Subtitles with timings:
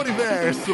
[0.00, 0.72] Universo!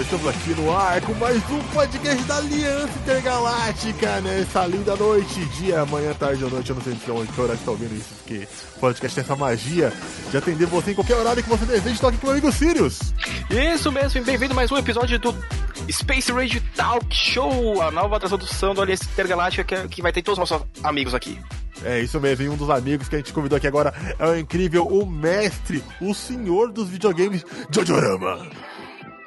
[0.00, 5.84] Estamos aqui no ar com mais um podcast da Aliança Intergaláctica nessa linda noite, dia,
[5.86, 6.70] manhã, tarde ou noite.
[6.70, 9.36] Eu não sei de onde que que está ouvindo isso, porque o podcast tem essa
[9.36, 9.92] magia
[10.30, 11.94] de atender você em qualquer horário que você deseje.
[11.94, 13.12] Estou aqui com meu amigo Sirius.
[13.50, 15.34] Isso mesmo, bem-vindo a mais um episódio do
[15.90, 20.38] Space Radio Talk Show, a nova tradução do Aliança Intergaláctica que, que vai ter todos
[20.38, 21.38] os nossos amigos aqui.
[21.84, 24.36] É isso mesmo, e um dos amigos que a gente convidou aqui agora é o
[24.36, 28.48] incrível, o mestre, o senhor dos videogames, Jojorama.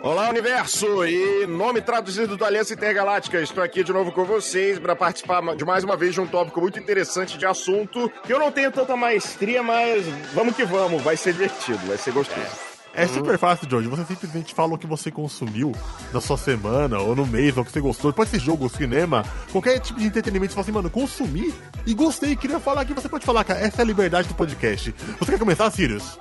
[0.01, 1.05] Olá, universo!
[1.05, 5.63] E nome traduzido do Aliança Intergaláctica, estou aqui de novo com vocês para participar de
[5.63, 8.97] mais uma vez de um tópico muito interessante de assunto que eu não tenho tanta
[8.97, 12.41] maestria, mas vamos que vamos, vai ser divertido, vai ser gostoso.
[12.41, 12.72] É
[13.07, 13.87] super fácil, George.
[13.87, 15.71] Você simplesmente fala o que você consumiu
[16.13, 18.13] na sua semana, ou no mês, ou o que você gostou.
[18.13, 20.51] Pode ser jogo, cinema, qualquer tipo de entretenimento.
[20.51, 21.53] Você fala assim, mano, consumi
[21.85, 22.35] e gostei.
[22.35, 22.93] Queria falar aqui.
[22.93, 23.59] Você pode falar, cara.
[23.59, 24.93] Essa é a liberdade do podcast.
[25.19, 26.19] Você quer começar, Sirius?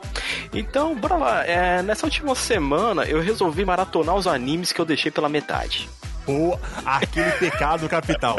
[0.53, 1.47] Então, bora lá.
[1.47, 5.89] É, nessa última semana, eu resolvi maratonar os animes que eu deixei pela metade.
[6.25, 8.37] Pô, aquele pecado capital.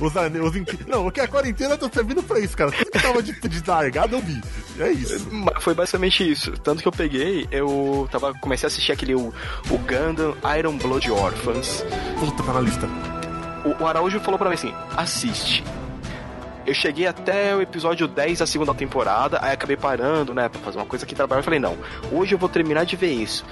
[0.00, 2.72] Os, os, não, o que a quarentena tá servindo pra isso, cara.
[2.72, 4.40] Tudo que tava de, de largada eu vi.
[4.78, 5.28] É isso.
[5.60, 6.52] Foi basicamente isso.
[6.52, 9.32] Tanto que eu peguei, eu tava, comecei a assistir aquele o,
[9.70, 11.84] o Gundam Iron Blood Orphans.
[12.18, 12.88] Puta, tá na lista.
[13.64, 15.62] O, o Araújo falou pra mim assim: assiste.
[16.72, 20.78] Eu cheguei até o episódio 10 da segunda temporada, aí acabei parando, né, pra fazer
[20.78, 21.40] uma coisa aqui trabalhar.
[21.40, 21.76] Eu falei, não,
[22.10, 23.44] hoje eu vou terminar de ver isso.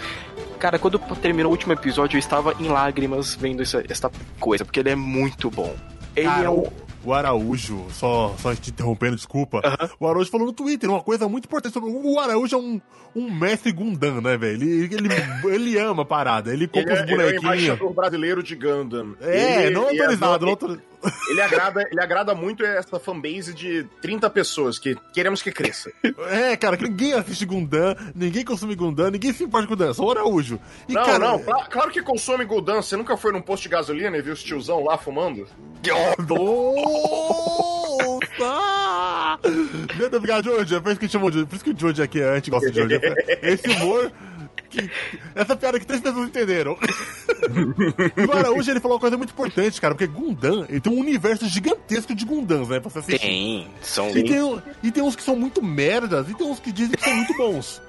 [0.58, 4.80] Cara, quando terminou o último episódio, eu estava em lágrimas vendo essa, essa coisa, porque
[4.80, 5.76] ele é muito bom.
[6.16, 6.64] Ele Cara, é um
[7.02, 9.60] o Araújo, só, só te interrompendo, desculpa.
[9.98, 11.90] O Araújo falou no Twitter uma coisa muito importante sobre.
[11.90, 12.80] O Araújo é um,
[13.16, 14.62] um mestre Gundam, né, velho?
[14.62, 15.08] Ele, ele,
[15.54, 17.34] ele ama a parada, ele compra os bonequinhos.
[17.34, 19.16] Ele é o embaixador brasileiro de Gundam.
[19.20, 20.89] É, ele, não autorizado, não autorizado.
[21.28, 25.90] Ele agrada, ele agrada muito essa fanbase de 30 pessoas que queremos que cresça.
[26.30, 30.04] É, cara, que ninguém assiste Gundam, ninguém consome Gundam, ninguém se importa com Gundam, só
[30.04, 30.60] o Araújo.
[30.88, 31.18] E, não, cara...
[31.18, 32.82] não, claro que consome Gundam.
[32.82, 35.46] Você nunca foi num posto de gasolina e viu os tiozão lá fumando?
[38.38, 39.38] Nossa!
[39.96, 41.46] Meu Deus, George, é por isso que chamou de.
[41.46, 43.00] Por isso que o George aqui é anti gosta de George.
[43.42, 44.12] Esse humor.
[44.70, 44.88] Que,
[45.34, 46.78] essa piada que três pessoas entenderam.
[48.16, 51.48] Agora, hoje ele falou uma coisa muito importante, cara, porque Gundam, ele tem um universo
[51.48, 53.26] gigantesco de Gundams, né, pra você assistir.
[53.26, 54.10] Tem, são...
[54.10, 57.02] E tem, e tem uns que são muito merdas, e tem uns que dizem que
[57.02, 57.82] são muito bons.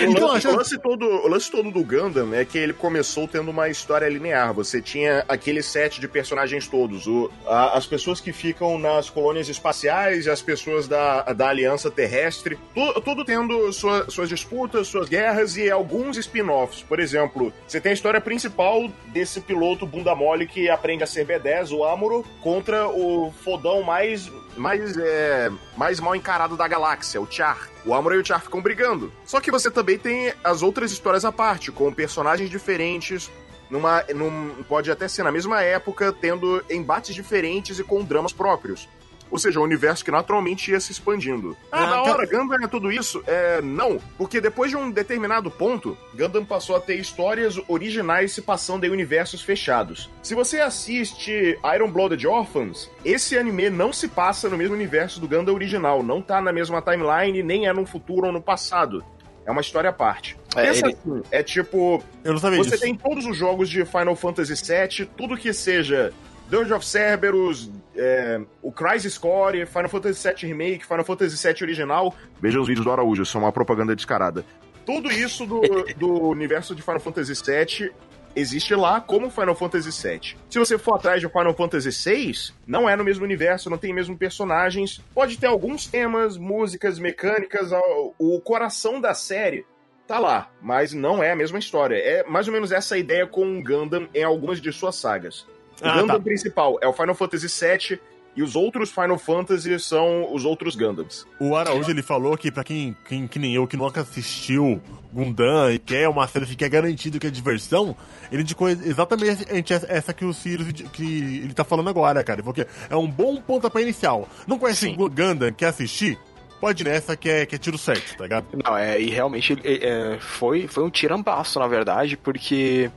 [0.00, 3.28] O, então, lance, o, lance todo, o lance todo do Gundam é que ele começou
[3.28, 4.52] tendo uma história linear.
[4.54, 7.06] Você tinha aquele set de personagens todos.
[7.06, 12.58] O, a, as pessoas que ficam nas colônias espaciais, as pessoas da, da Aliança Terrestre,
[12.74, 16.82] tu, tudo tendo sua, suas disputas, suas guerras e alguns spin-offs.
[16.82, 21.26] Por exemplo, você tem a história principal desse piloto bunda mole que aprende a ser
[21.26, 25.50] B10, o Amuro, contra o fodão mais, mais, é,
[25.80, 27.66] mais mal encarado da galáxia, o Char.
[27.86, 29.10] O Amuro e o Char ficam brigando.
[29.24, 33.30] Só que você também tem as outras histórias à parte, com personagens diferentes,
[33.70, 38.86] numa, num, pode até ser na mesma época, tendo embates diferentes e com dramas próprios.
[39.30, 41.56] Ou seja, um universo que naturalmente ia se expandindo.
[41.70, 43.22] Ah, na hora, Gundam é tudo isso?
[43.26, 44.00] É, não.
[44.18, 48.90] Porque depois de um determinado ponto, Gundam passou a ter histórias originais se passando em
[48.90, 50.10] universos fechados.
[50.22, 55.28] Se você assiste Iron Blooded Orphans, esse anime não se passa no mesmo universo do
[55.28, 56.02] Gundam original.
[56.02, 59.04] Não tá na mesma timeline, nem é no futuro ou no passado.
[59.46, 60.36] É uma história à parte.
[60.54, 60.96] É, Pensa ele...
[60.96, 62.02] assim, é tipo.
[62.22, 62.82] Eu não sabia Você disso.
[62.82, 66.12] tem todos os jogos de Final Fantasy VII, tudo que seja
[66.48, 72.14] Dungeon of Cerberus, é, o Crisis Core, Final Fantasy VII Remake, Final Fantasy VII original.
[72.40, 74.44] Veja os vídeos do Araújo, são uma propaganda descarada.
[74.86, 75.60] Tudo isso do,
[75.96, 77.92] do universo de Final Fantasy VII
[78.34, 80.36] existe lá como Final Fantasy VII.
[80.48, 83.92] Se você for atrás de Final Fantasy VI, não é no mesmo universo, não tem
[83.92, 85.00] mesmo personagens.
[85.14, 87.70] Pode ter alguns temas, músicas, mecânicas,
[88.18, 89.66] o coração da série
[90.06, 91.96] tá lá, mas não é a mesma história.
[91.96, 95.46] É mais ou menos essa ideia com o Gundam em algumas de suas sagas.
[95.82, 96.20] O ah, Gundam tá.
[96.20, 98.00] principal é o Final Fantasy VII
[98.36, 101.26] e os outros Final Fantasy são os outros Gundams.
[101.40, 104.80] O Araújo ele falou que para quem, quem que nem eu que nunca assistiu
[105.12, 107.96] Gundam e quer uma série que é garantido que é diversão,
[108.30, 109.44] ele indicou exatamente
[109.88, 112.42] essa que o Sirius que ele tá falando agora, cara.
[112.42, 114.28] Porque é um bom pontapé inicial.
[114.46, 114.96] Não conhece Sim.
[114.96, 116.18] Gundam, quer assistir?
[116.60, 118.46] Pode ir nessa que é, que é tiro certo, tá ligado?
[118.62, 122.90] Não, é, e realmente é, foi, foi um tirambaço, na verdade, porque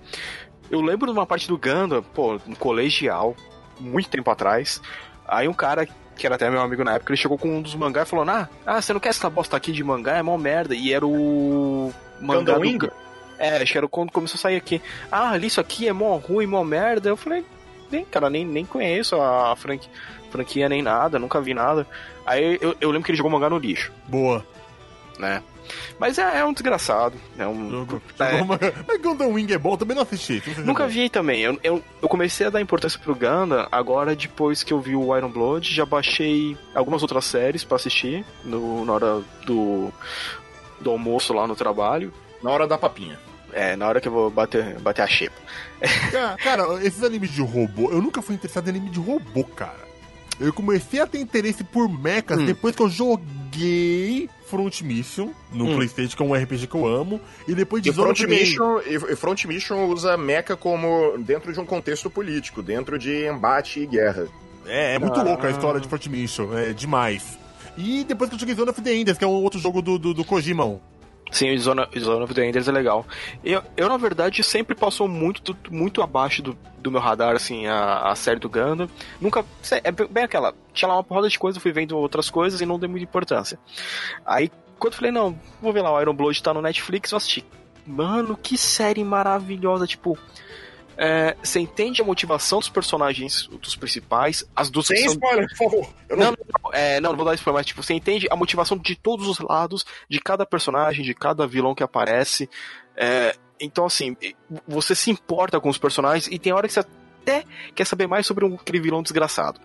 [0.73, 3.35] eu lembro de uma parte do Gundam, pô, no colegial,
[3.79, 4.81] muito tempo atrás.
[5.27, 5.87] Aí um cara,
[6.17, 8.27] que era até meu amigo na época, ele chegou com um dos mangás e falou:
[8.27, 10.17] ah, ah, você não quer essa bosta aqui de mangá?
[10.17, 10.73] É mó merda.
[10.73, 11.93] E era o.
[12.19, 12.93] Mangá Gundam do...
[13.37, 14.81] É, acho que era quando começou a sair aqui.
[15.11, 17.09] Ah, isso aqui é mó ruim, mó merda.
[17.09, 17.45] Eu falei,
[17.91, 19.55] bem, cara, nem, nem conheço a
[20.31, 21.85] franquia nem nada, nunca vi nada.
[22.25, 23.91] Aí eu, eu lembro que ele jogou mangá no lixo.
[24.07, 24.43] Boa.
[25.19, 25.42] Né?
[25.98, 27.15] Mas é, é um desgraçado.
[27.38, 27.69] É um.
[27.69, 28.42] Jogo, É.
[28.42, 28.60] uma...
[28.88, 30.39] Mas Gundam Wing é bom, também não assisti.
[30.42, 31.42] Você Nunca vi também.
[31.42, 35.15] Eu, eu, eu comecei a dar importância pro Gundam agora depois que eu vi o
[35.15, 35.74] Iron Blood.
[35.74, 39.92] Já baixei algumas outras séries pra assistir no, na hora do,
[40.81, 42.13] do almoço lá no trabalho.
[42.42, 43.18] Na hora da papinha.
[43.54, 45.36] É, na hora que eu vou bater, bater a xepa.
[46.12, 49.82] Cara, cara, esses animes de robô, eu nunca fui interessado em anime de robô, cara.
[50.43, 52.45] Eu comecei a ter interesse por mechas Hum.
[52.45, 55.75] depois que eu joguei Front Mission no Hum.
[55.75, 59.15] Playstation, que é um RPG que eu amo, e depois de E Front, Mission, e
[59.15, 64.27] Front Mission usa mecha como dentro de um contexto político, dentro de embate e guerra.
[64.65, 65.23] É, é muito Ah.
[65.23, 67.37] louca a história de Front Mission, é demais.
[67.77, 69.97] E depois que eu joguei Zone of the Enders, que é um outro jogo do,
[69.97, 70.79] do, do Kojima.
[71.31, 71.87] Sim, o Zona
[72.23, 73.05] of the Enders é legal.
[73.43, 78.11] Eu, eu, na verdade, sempre passou muito, muito abaixo do, do meu radar, assim, a,
[78.11, 78.87] a série do Gundam.
[79.19, 79.43] Nunca.
[79.83, 80.53] É bem aquela.
[80.73, 83.57] Tinha lá uma porrada de coisa, fui vendo outras coisas e não dei muita importância.
[84.23, 87.17] Aí, quando eu falei, não, vou ver lá, o Iron Blood tá no Netflix, eu
[87.17, 87.43] assisti.
[87.85, 90.17] Mano, que série maravilhosa, tipo.
[90.97, 95.57] É, Você entende a motivação dos personagens, dos principais, as duas Sem são spoiler, por
[95.57, 95.93] favor.
[96.09, 96.31] Não, não,
[96.63, 99.27] não, é, não, não vou dar spoiler, mas tipo, você entende a motivação de todos
[99.27, 102.49] os lados, de cada personagem, de cada vilão que aparece.
[102.95, 104.15] É, então, assim,
[104.67, 108.25] você se importa com os personagens e tem hora que você até quer saber mais
[108.25, 109.59] sobre um, aquele vilão desgraçado.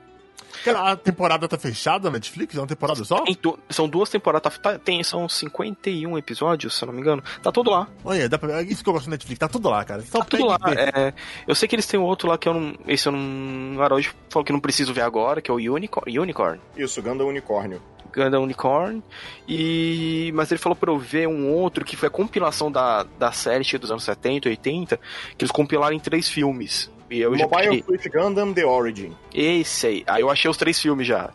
[0.64, 2.56] Cara, a temporada tá fechada na Netflix?
[2.56, 3.20] É uma temporada só?
[3.22, 7.00] Tem du- são duas temporadas, tá- tá- tem, são 51 episódios, se eu não me
[7.00, 7.22] engano.
[7.42, 7.86] Tá tudo lá.
[8.04, 8.60] Olha, dá pra...
[8.60, 10.02] é isso que eu gosto da Netflix, tá tudo lá, cara.
[10.02, 10.58] Só Tá tudo lá.
[10.76, 11.12] É,
[11.46, 12.74] eu sei que eles têm um outro lá que eu não.
[12.86, 13.76] Esse eu não.
[13.76, 16.18] O Araújo falou que não preciso ver agora, que é o Unicorn.
[16.18, 16.60] Unicorn.
[16.76, 17.80] Isso, Gundam Unicórnio.
[18.12, 19.02] Gundam Unicorn.
[19.46, 20.30] E.
[20.34, 23.64] Mas ele falou pra eu ver um outro que foi a compilação da, da série
[23.78, 24.96] dos anos 70, 80,
[25.36, 26.90] que eles compilaram em três filmes.
[27.10, 27.82] E eu já Mobile peguei.
[27.84, 29.16] Suit Gundam The Origin.
[29.34, 30.04] Esse aí.
[30.06, 31.30] Aí eu achei os três filmes já.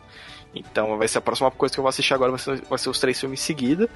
[0.54, 2.88] Então vai ser a próxima coisa que eu vou assistir agora, vai ser, vai ser
[2.88, 3.88] os três filmes em seguida.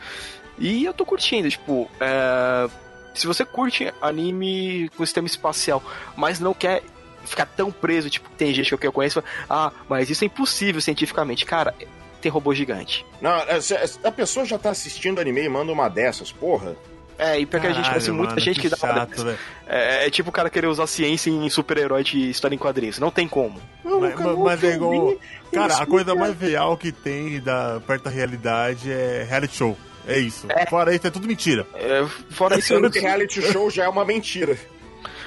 [0.59, 2.69] E eu tô curtindo, tipo, é,
[3.15, 5.81] se você curte anime com sistema espacial,
[6.17, 6.83] mas não quer
[7.25, 11.45] ficar tão preso, tipo, tem gente que eu conheço, ah, mas isso é impossível cientificamente.
[11.47, 11.75] Cara,
[12.21, 13.07] tem robô gigante.
[13.21, 16.75] Não, é, se- a pessoa já tá assistindo anime e manda uma dessas, porra.
[17.19, 19.37] É, e porque a gente conhece muita gente que, dá uma chato,
[19.67, 23.01] é, é tipo o cara querer usar ciência em super-herói de história em quadrinhos.
[23.01, 23.61] Não tem como.
[23.83, 25.17] Mas, mas- é igual.
[25.53, 29.77] Cara, a coisa mais real que tem da, perto da realidade é reality show.
[30.07, 30.47] É isso.
[30.71, 31.67] Fora isso, é tudo mentira.
[31.75, 34.57] É, fora isso, eu que reality show já é uma mentira.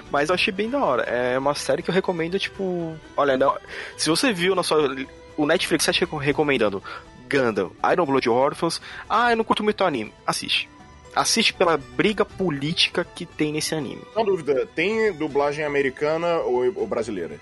[0.09, 1.03] Mas eu achei bem da hora.
[1.03, 2.95] É uma série que eu recomendo, tipo.
[3.15, 3.55] Olha, não,
[3.97, 4.95] se você viu na sua.
[5.37, 6.83] O Netflix tá te recomendando
[7.29, 8.81] Gundam, Iron Blood Orphans.
[9.09, 10.13] Ah, eu não curto muito anime.
[10.25, 10.69] Assiste.
[11.15, 14.01] Assiste pela briga política que tem nesse anime.
[14.15, 17.37] Não dúvida, tem dublagem americana ou, ou brasileira?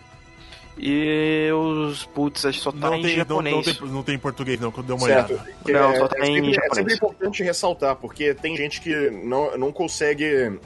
[0.77, 2.05] E os.
[2.05, 3.55] Putz, acho que só tá Não em tem, não, japonês.
[3.55, 5.33] não, tem, não tem em português, não, que eu dei uma certo.
[5.33, 5.49] olhada.
[5.65, 6.75] Que Não, é, só tá é em sempre, é japonês.
[6.75, 10.57] sempre importante ressaltar, porque tem gente que não, não consegue.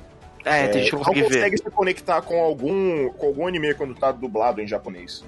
[0.46, 1.36] É, tem gente que não não consegue ver.
[1.36, 5.24] consegue se conectar com algum, com algum anime quando tá dublado em japonês.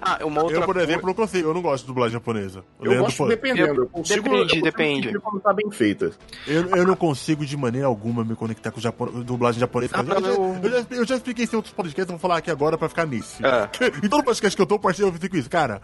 [0.00, 2.64] Ah, uma outra Eu, por exemplo, não consigo, eu não gosto de dublagem japonesa.
[2.78, 3.30] Eu Leandro gosto pode.
[3.30, 3.82] dependendo.
[3.82, 5.18] Eu consigo, Depende, eu consigo depende.
[5.18, 6.12] quando tá bem feita.
[6.46, 9.06] Eu, eu não consigo de maneira alguma me conectar com Japon...
[9.22, 9.94] dublagem japonesa.
[9.96, 12.38] Ah, eu, já, eu, já, eu já expliquei isso em outros podcasts, eu vou falar
[12.38, 13.44] aqui agora pra ficar nesse.
[13.44, 13.68] É.
[14.04, 15.50] em todo podcast que eu tô, parceiro, eu fico isso.
[15.50, 15.80] Cara,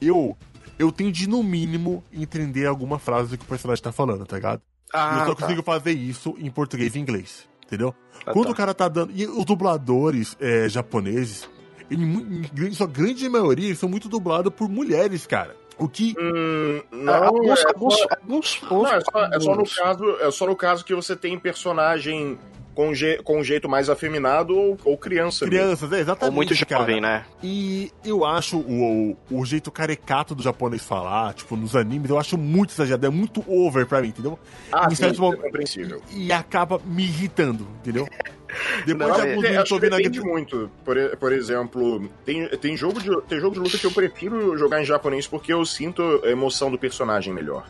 [0.00, 0.36] eu,
[0.78, 4.36] eu tenho de, no mínimo, entender alguma frase do que o personagem tá falando, tá
[4.36, 4.62] ligado?
[4.92, 5.42] Ah, eu só tá.
[5.42, 7.94] consigo fazer isso em português e inglês, entendeu?
[8.26, 8.52] Ah, Quando tá.
[8.52, 9.12] o cara tá dando.
[9.14, 11.48] E os dubladores é, japoneses,
[11.90, 15.54] em grande- sua grande maioria, eles são muito dublados por mulheres, cara.
[15.78, 16.14] O que.
[16.18, 20.30] Hum, não, alguns, é alguns, só- alguns, não, é só, é só no caso, é
[20.30, 22.36] só no caso que você tem personagem
[22.74, 25.44] com, je, com um jeito mais afeminado ou, ou criança.
[25.44, 25.56] mesmo.
[25.58, 26.30] Crianças, é exatamente.
[26.32, 26.80] Ou muito cara.
[26.82, 27.24] jovem, né?
[27.42, 32.18] E eu acho o, o, o jeito caricato do japonês falar, tipo, nos animes, eu
[32.18, 34.36] acho muito exagerado, é muito over pra mim, entendeu?
[34.72, 36.02] Ah, Em sim, certos isso é compreensível.
[36.12, 38.08] E acaba me irritando, entendeu?
[38.86, 40.70] Depois Não, de é- alguns É, vídeos acho eu depende muito.
[40.84, 44.80] Por, por exemplo, tem, tem, jogo de, tem jogo de luta que eu prefiro jogar
[44.80, 47.66] em japonês porque eu sinto a emoção do personagem melhor.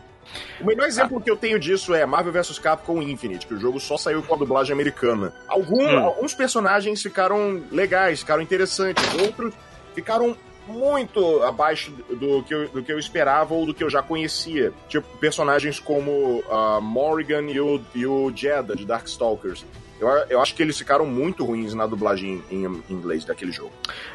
[0.61, 3.81] O melhor exemplo que eu tenho disso é Marvel vs Capcom Infinite, que o jogo
[3.81, 5.33] só saiu com a dublagem americana.
[5.49, 5.99] Algum- Hum.
[6.01, 9.55] Alguns personagens ficaram legais, ficaram interessantes, outros
[9.95, 14.03] ficaram muito abaixo do que, eu, do que eu esperava ou do que eu já
[14.03, 14.71] conhecia.
[14.87, 19.65] Tipo, personagens como a Morrigan e o, e o Jeddah de Darkstalkers.
[20.01, 23.73] Eu, eu acho que eles ficaram muito ruins na dublagem em, em inglês daquele jogo.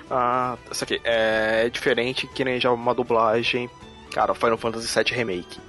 [0.09, 3.69] Ah, isso aqui é diferente que nem já uma dublagem.
[4.11, 5.59] Cara, Final Fantasy VII Remake.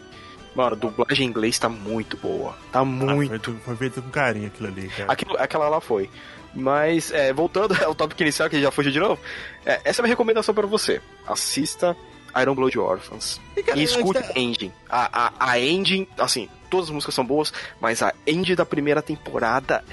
[0.54, 2.54] Mano, a dublagem em inglês tá muito boa.
[2.70, 3.16] Tá Ah, muito.
[3.16, 5.12] foi, feito- foi feito com carinho aquilo ali, cara.
[5.12, 6.08] Aquilo, aquela lá foi.
[6.54, 9.20] Mas, é, voltando ao tópico inicial, que já fugiu de novo,
[9.66, 11.00] é, essa é a minha recomendação pra você.
[11.26, 11.96] Assista
[12.40, 13.40] Iron Blood Orphans.
[13.56, 14.72] E, cara, E escute tá- a engine.
[14.88, 19.00] A, a, a engine, assim, todas as músicas são boas, mas a end da primeira
[19.00, 19.84] temporada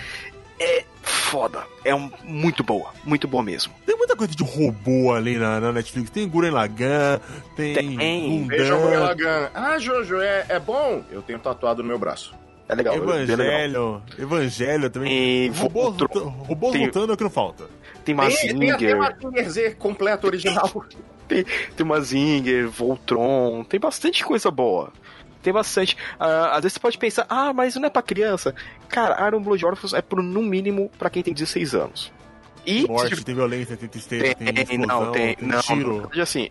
[0.60, 1.64] é foda.
[1.86, 3.72] É um, muito boa, muito boa mesmo.
[3.86, 6.10] Tem muita coisa de robô ali na, na Netflix.
[6.10, 7.20] Tem Guren Lagan,
[7.56, 8.48] tem, Tem.
[8.48, 9.52] Veja o Gundam, Lagan.
[9.54, 11.04] Ah, Jojo, é, é bom?
[11.12, 12.34] Eu tenho tatuado no meu braço.
[12.68, 12.96] É legal.
[12.96, 13.36] é bem legal.
[13.38, 15.12] Evangelho, Evangelho também.
[15.12, 15.96] E robôs
[16.48, 17.66] robôs Tem- lutando é o que não falta.
[18.04, 20.86] Tem Tem, tem até Mazinger, Mazinger Z completo original.
[21.28, 21.46] tem,
[21.76, 24.92] tem Mazinger, Voltron, tem bastante coisa boa.
[25.42, 25.98] Tem bastante.
[26.20, 28.54] Ah, às vezes você pode pensar, ah, mas não é pra criança.
[28.88, 32.12] Cara, Iron Blood Orphans é pro, no mínimo, pra quem tem 16 anos.
[32.66, 35.94] E Morte, tem violência, tem tristeza, tem, Tem, explosão, não, tem, não, tiro.
[35.94, 36.50] verdade, assim,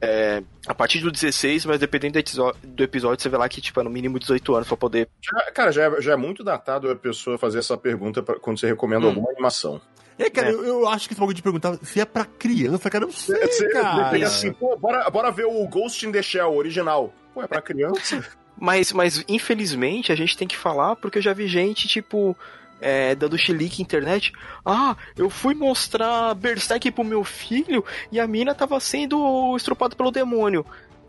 [0.00, 3.60] é, a partir do 16, mas dependendo do episódio, do episódio, você vê lá que,
[3.60, 5.08] tipo, é no mínimo 18 anos pra poder...
[5.22, 8.58] Já- cara, já é, já é muito datado a pessoa fazer essa pergunta pra- quando
[8.58, 9.10] você recomenda Hum.
[9.10, 9.80] alguma animação.
[10.18, 10.52] É, cara, É.
[10.52, 13.14] Eu, eu acho que esse bagulho de perguntar se é pra criança, cara, eu não
[13.14, 14.26] sei, Você cara.
[14.26, 17.12] assim, pô, bora, bora ver o Ghost in the Shell original.
[17.34, 18.24] Pô, é pra criança?
[18.58, 22.34] Mas, mas, infelizmente, a gente tem que falar, porque eu já vi gente, tipo...
[22.80, 24.32] é, dando chilique na internet.
[24.64, 30.10] Ah, eu fui mostrar Berserk pro meu filho e a mina tava sendo estrupada pelo
[30.10, 30.64] demônio.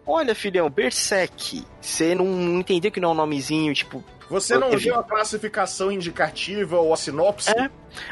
[0.05, 1.63] Olha, filhão, Berserk.
[1.81, 6.77] Você não entendeu que não é um nomezinho, tipo, Você não viu a classificação indicativa
[6.77, 7.49] ou a sinopse?
[7.51, 7.69] É.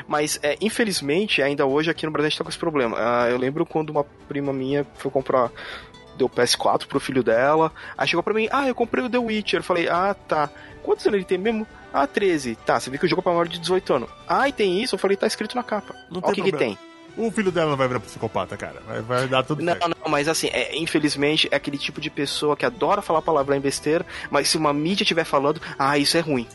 [0.08, 2.98] Mas, é, infelizmente, ainda hoje aqui no Brasil a gente tá com esse problema.
[2.98, 5.52] Ah, eu lembro quando uma prima minha foi comprar.
[6.18, 7.74] Deu PS4 pro filho dela.
[7.98, 9.60] Aí chegou pra mim, ah, eu comprei o The Witcher.
[9.60, 10.50] Eu falei, ah, tá.
[10.82, 11.68] Quantos anos ele tem mesmo?
[11.92, 12.56] Ah, 13.
[12.56, 14.10] Tá, você viu que o jogo é pra maior de 18 anos.
[14.28, 14.96] Ah, e tem isso?
[14.96, 15.94] Eu falei, tá escrito na capa.
[16.10, 16.78] Não Olha o tem que, que tem.
[17.18, 18.82] O filho dela não vai virar psicopata, cara.
[18.88, 19.88] Vai, vai dar tudo Não, certo.
[19.90, 23.62] não, mas assim, é, infelizmente é aquele tipo de pessoa que adora falar palavra em
[23.62, 26.46] besteira, mas se uma mídia estiver falando, ah, isso é ruim.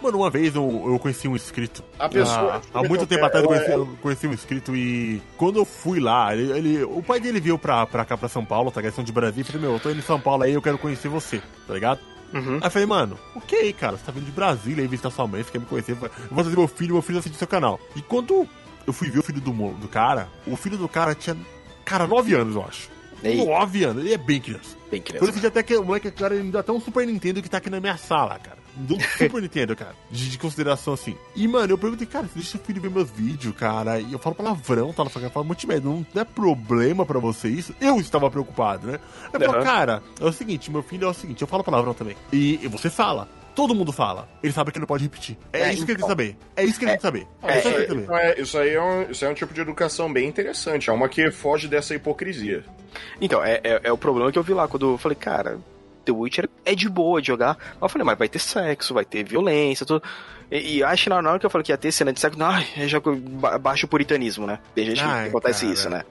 [0.00, 1.82] Mano, uma vez eu, eu conheci um inscrito.
[1.98, 5.58] A pessoa- Ah, há muito tempo atrás eu conheci, eu conheci um inscrito e quando
[5.58, 8.70] eu fui lá, ele, ele- o pai dele veio pra, pra cá, pra São Paulo,
[8.70, 8.80] tá?
[8.80, 9.42] Questão de Brasília.
[9.42, 11.74] Eu falei, meu, eu tô indo em São Paulo aí, eu quero conhecer você, tá
[11.74, 11.98] ligado?
[12.32, 12.58] Uhum.
[12.58, 15.42] Aí eu falei, mano, ok, cara, você tá vindo de Brasília aí visitar sua mãe,
[15.42, 15.96] você quer me conhecer, eu
[16.30, 17.80] vou trazer meu filho, meu filho assiste seu canal.
[17.96, 18.48] E quando
[18.88, 21.36] eu fui ver o filho do, do cara, o filho do cara tinha,
[21.84, 22.88] cara, 9 anos, eu acho.
[23.22, 23.44] Ei.
[23.44, 24.76] 9 anos, ele é bem criança.
[24.90, 25.32] Bem Quando eu criança.
[25.34, 27.58] fiz até que o moleque, cara, ele me deu até um Super Nintendo que tá
[27.58, 28.56] aqui na minha sala, cara.
[28.74, 29.94] Me deu um Super Nintendo, cara.
[30.10, 31.14] De, de consideração assim.
[31.36, 34.00] E, mano, eu perguntei, cara, você deixa seu filho ver meus vídeos, cara.
[34.00, 35.02] E eu falo palavrão, tá?
[35.02, 37.74] Eu falo multimédia, não é problema pra você isso?
[37.78, 38.98] Eu estava preocupado, né?
[39.34, 39.64] Eu falo, Aham.
[39.64, 42.16] cara, é o seguinte, meu filho é o seguinte, eu falo palavrão também.
[42.32, 43.28] E, e você fala.
[43.58, 44.28] Todo mundo fala.
[44.40, 45.36] Ele sabe que ele não pode repetir.
[45.52, 46.08] É, É, isso que ele tem que então.
[46.08, 46.36] saber.
[46.54, 47.26] É isso que ele tem que saber.
[47.42, 48.12] É, É, isso isso, saber.
[48.12, 50.88] aí, é, isso, aí é um, isso aí é um tipo de educação bem interessante.
[50.88, 52.62] É uma que foge dessa hipocrisia.
[53.20, 55.58] Então, é, é, é o problema que eu vi lá quando eu falei, cara,
[56.08, 57.56] The Witcher é de boa de jogar.
[57.74, 60.02] Mas eu falei, mas vai ter sexo, vai ter violência, tudo.
[60.50, 62.42] E, e acho que na hora que eu falei que ia ter cena de sexo,
[62.42, 64.58] ai, é já ba- baixo puritanismo, né?
[64.74, 65.72] Tem gente Ai, que acontece cara.
[65.74, 66.02] isso, né?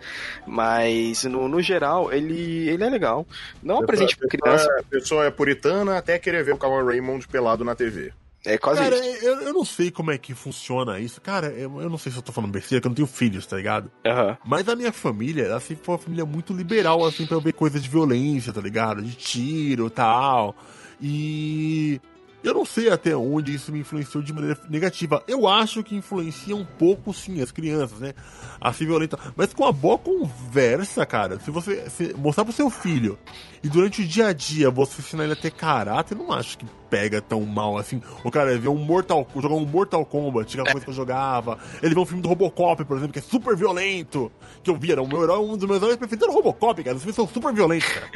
[0.46, 3.26] Mas, no, no geral, ele, ele é legal.
[3.64, 6.86] Não é um presente pra criança, é- pessoa é puritana até querer ver o Calvin
[6.86, 8.14] Raymond pelado na TV.
[8.48, 9.26] É quase Cara, isso.
[9.26, 11.20] eu, eu não sei como é que funciona isso.
[11.20, 13.46] Cara, eu, eu não sei se eu tô falando besteira, que eu não tenho filhos,
[13.46, 13.92] tá ligado?
[14.06, 14.38] Aham.
[14.46, 17.84] Mas a minha família, assim, foi uma família muito liberal, assim, pra eu ver coisas
[17.84, 19.02] de violência, tá ligado?
[19.02, 20.56] De tiro e tal.
[21.02, 22.02] E.
[22.44, 25.22] Eu não sei até onde isso me influenciou de maneira negativa.
[25.28, 28.14] Eu acho que influencia um pouco, sim, as crianças, né?
[28.62, 29.20] A ser violenta.
[29.36, 33.18] Mas com a boa conversa, cara, se você se mostrar pro seu filho
[33.64, 36.58] e durante o dia a dia você ensinar ele a ter caráter, eu não acho
[36.58, 38.02] que pega tão mal assim.
[38.24, 40.96] O cara vê um Mortal jogar um Mortal Kombat, que é uma coisa que eu
[40.96, 41.58] jogava.
[41.84, 44.32] Ele vê um filme do Robocop, por exemplo, que é super violento.
[44.64, 46.82] Que eu vi, era o meu herói, um dos meus heróis preferidos era o Robocop,
[46.84, 46.96] cara.
[46.96, 48.08] Os filmes são super violentos, cara.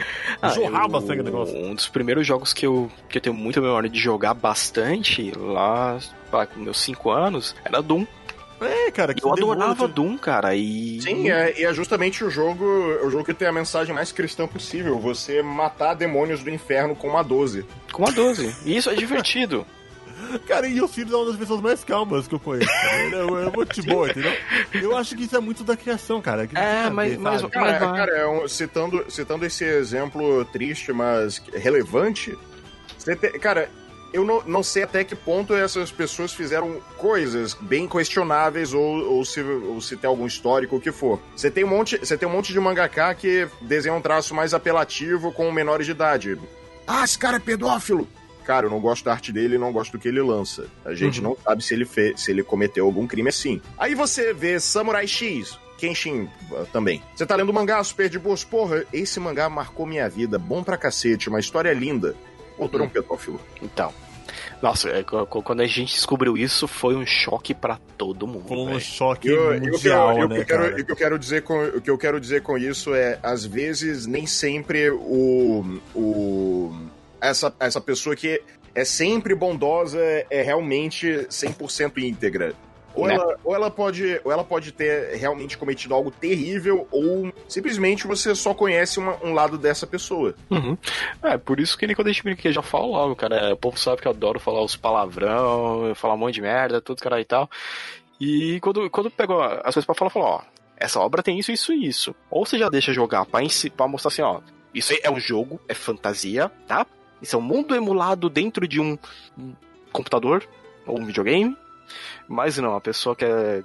[0.41, 1.57] Ah, Jorrava eu- sangue negócio.
[1.57, 5.99] Um dos primeiros jogos que eu, que eu tenho muita memória de jogar bastante, lá
[6.31, 8.05] lá com meus 5 anos, era Doom.
[8.61, 11.01] É, cara, que Eu adorava tinha- Doom, cara, e...
[11.01, 12.63] Sim, é, e é justamente o jogo,
[13.03, 14.99] o jogo que tem a mensagem mais cristã possível.
[14.99, 17.65] Você matar demônios do inferno com uma 12.
[17.91, 18.55] Com a 12.
[18.65, 19.65] E isso é divertido.
[20.47, 22.69] Cara, e o filho é uma das pessoas mais calmas que eu conheço.
[22.71, 23.03] Cara.
[23.03, 24.31] Ele é, é muito de boa, entendeu?
[24.73, 26.45] Eu acho que isso é muito da criação, cara.
[26.47, 27.41] que É, a mas- mas-?
[27.47, 27.97] Cara, vai.
[27.99, 32.37] cara é um- citando, citando esse exemplo triste, mas relevante,
[32.97, 33.67] você te- cara,
[34.13, 39.25] eu não, não sei até que ponto essas pessoas fizeram coisas bem questionáveis ou, ou,
[39.25, 41.19] se, ou se tem algum histórico, o que for.
[41.35, 44.53] Você tem um monte, você tem um monte de mangaka que desenha um traço mais
[44.53, 46.37] apelativo com menores de idade.
[46.87, 48.07] Ah, esse cara é pedófilo!
[48.43, 50.65] Cara, eu não gosto da arte dele e não gosto do que ele lança.
[50.83, 51.29] A gente Uhum.
[51.29, 53.61] não sabe se ele, fez, se ele cometeu algum crime assim.
[53.77, 57.03] Aí você vê Samurai X, Kenshin uh, também.
[57.15, 58.43] Você tá lendo mangá super de boas?
[58.43, 60.39] Porra, esse mangá marcou minha vida.
[60.39, 62.15] Bom pra cacete, uma história linda.
[62.63, 63.41] Autor é um pedófilo.
[63.61, 63.93] Então.
[64.61, 68.47] Nossa, é, quando a gente descobriu isso, foi um choque pra todo mundo.
[68.47, 68.79] Foi um velho.
[68.79, 70.81] choque Eu- mundial, eu- né, eu quero- cara?
[70.81, 73.45] o que eu quero dizer com o que eu quero dizer com isso é às
[73.45, 76.73] vezes nem sempre o, o
[77.19, 78.41] essa, essa pessoa que
[78.73, 79.99] é sempre bondosa,
[80.29, 82.53] é realmente 100% íntegra.
[82.93, 83.15] Ou, Né?
[83.15, 88.35] ela, ou, ela pode, ou ela pode ter realmente cometido algo terrível, ou simplesmente você
[88.35, 90.35] só conhece uma- um lado dessa pessoa.
[90.49, 90.77] Uhum.
[91.23, 93.35] É, por isso que nem quando a gente brinca, já falo logo, cara.
[93.35, 96.81] É, O povo sabe que eu adoro falar os palavrão, falar um monte de merda,
[96.81, 97.49] tudo cara e tal.
[98.19, 100.41] E quando, quando pego as coisas pra falar, eu falo, ó,
[100.77, 102.13] essa obra tem isso, isso e isso.
[102.29, 103.39] Ou você já deixa jogar pra,
[103.75, 104.41] pra mostrar assim, ó,
[104.73, 106.85] isso é um jogo, é fantasia, tá?
[107.21, 108.97] Isso é um mundo emulado dentro de um
[109.91, 110.43] computador
[110.85, 111.55] ou um videogame.
[112.31, 113.61] Mas não, a pessoa quer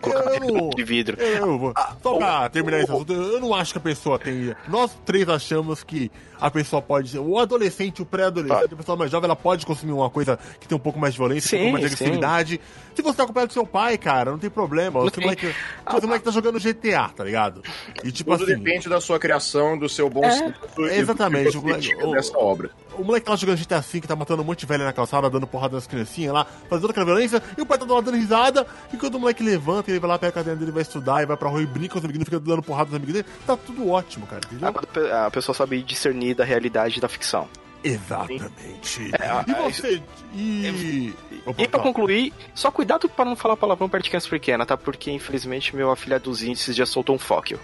[0.00, 1.18] colocar Eu não- de vidro.
[1.20, 1.72] Eu vou.
[2.02, 4.54] Só pra terminar esse assunto, eu não acho que a pessoa tem.
[4.68, 7.18] Nós três achamos que a pessoa pode.
[7.18, 10.76] O adolescente, o pré-adolescente, a pessoa mais jovem, ela pode consumir uma coisa que tem
[10.76, 12.04] um pouco mais de violência, Sim, um pouco mais de sim.
[12.04, 12.60] agressividade.
[12.94, 15.00] Se você tá acompanhado do seu pai, cara, não tem problema.
[15.00, 15.24] Você tem.
[15.24, 15.54] moleque,
[15.90, 17.62] você moleque tá jogando GTA, tá ligado?
[18.04, 18.54] E tipo Tudo assim.
[18.62, 20.54] depende da sua criação, do seu bom É, senso
[20.90, 22.70] exatamente, o moleque- o- dessa obra.
[22.98, 25.30] O moleque tá jogando GTA V, que tá matando um monte de velha na calçada,
[25.30, 28.20] dando porrada nas criancinhas lá, fazendo aquela violência, e o pai tá do lado dando
[28.20, 31.22] risada, e quando o moleque levanta, ele vai lá, pega a cadeira dele, vai estudar,
[31.22, 33.26] e vai pra rua e brinca com os amiguinhos, fica dando porrada nos amigos dele,
[33.46, 34.68] tá tudo ótimo, cara, entendeu?
[34.68, 37.48] A pe- A pessoa sabe discernir da realidade da ficção.
[37.82, 39.10] Exatamente.
[39.14, 40.02] É, e é, você.
[40.34, 41.14] E.
[41.46, 44.76] Opa, E pra concluir, só cuidado pra não falar palavrão perto de criança pequena, tá?
[44.76, 47.58] Porque infelizmente meu afilhado dos índices já soltou um fóquio.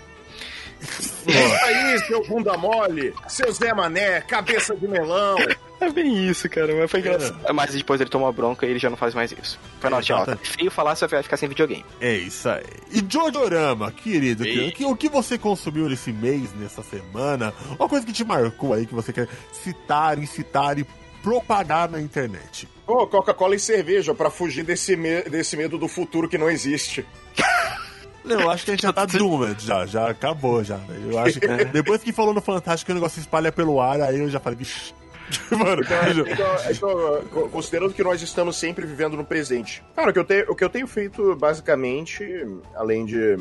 [1.29, 5.37] É aí, seu bunda mole, seu Zé Mané, cabeça de melão.
[5.81, 7.37] É bem isso, cara, mas foi engraçado.
[7.55, 9.59] Mas depois ele tomou a bronca e ele já não faz mais isso.
[9.81, 10.25] Foi não, tchau.
[10.25, 11.85] Tá feio falar, você vai ficar sem videogame.
[12.01, 12.63] É isso aí.
[12.93, 17.53] E Jojorama, querido, que, o que você consumiu nesse mês, nessa semana?
[17.79, 20.87] Uma coisa que te marcou aí, que você quer citar, incitar e
[21.23, 22.69] propagar na internet.
[22.87, 27.05] Pô, Coca-Cola e cerveja pra fugir desse, me- desse medo do futuro que não existe.
[28.27, 30.79] Não, eu acho que a gente já tá doomed, já, já acabou já.
[31.09, 34.01] Eu acho que depois que falou no Fantástico que o negócio se espalha pelo ar,
[34.01, 34.93] aí eu já falei, vixi.
[35.51, 39.83] Mano, bicho, Então, então, co- considerando que nós estamos sempre vivendo no presente.
[39.97, 42.25] Cara, o que eu tenho, o que eu tenho feito, basicamente,
[42.77, 43.37] além de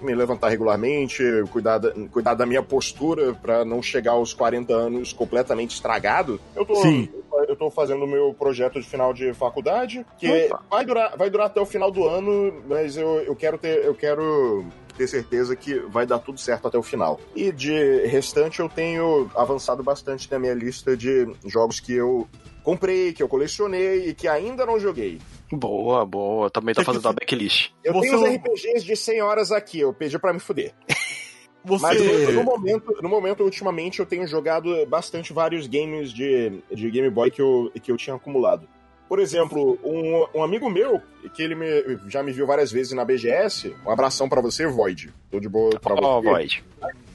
[0.00, 5.12] me levantar regularmente, cuidar da, cuidar da minha postura pra não chegar aos 40 anos
[5.12, 7.08] completamente estragado, eu tô, Sim.
[7.48, 10.62] eu tô fazendo o meu projeto de final de faculdade, que Opa.
[10.70, 13.84] vai durar, vai durar até o final do ano, mas eu, eu quero ter.
[13.84, 14.64] Eu quero
[14.96, 17.20] ter certeza que vai dar tudo certo até o final.
[17.34, 22.28] E de restante, eu tenho avançado bastante na minha lista de jogos que eu
[22.64, 25.20] comprei, que eu colecionei e que ainda não joguei.
[25.50, 26.50] Boa, boa.
[26.50, 27.70] Também tá Você fazendo a backlist.
[27.82, 30.72] Eu Você tenho os não- RPGs de 100 horas aqui, eu pedi pra me fuder.
[31.64, 32.32] Mas no, você.
[32.32, 37.30] no momento, no momento, ultimamente, eu tenho jogado bastante vários games de, de Game Boy
[37.30, 38.66] que eu, que eu tinha acumulado.
[39.06, 41.00] Por exemplo, um, um amigo meu,
[41.34, 45.12] que ele me- já me viu várias vezes na BGS, um abração pra você, Void.
[45.30, 46.28] Tô de boa pra Ó, você.
[46.30, 46.64] Void.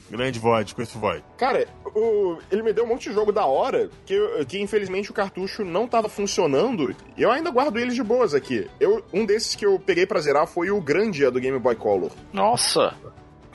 [0.09, 1.23] Grande Void, com esse Void.
[1.37, 4.15] Cara, o- ele me deu um monte de jogo da hora que,
[4.47, 8.69] que infelizmente o cartucho não tava funcionando e eu ainda guardo eles de boas aqui.
[8.79, 12.11] Eu, um desses que eu peguei pra zerar foi o Grandia do Game Boy Color.
[12.31, 12.93] Nossa.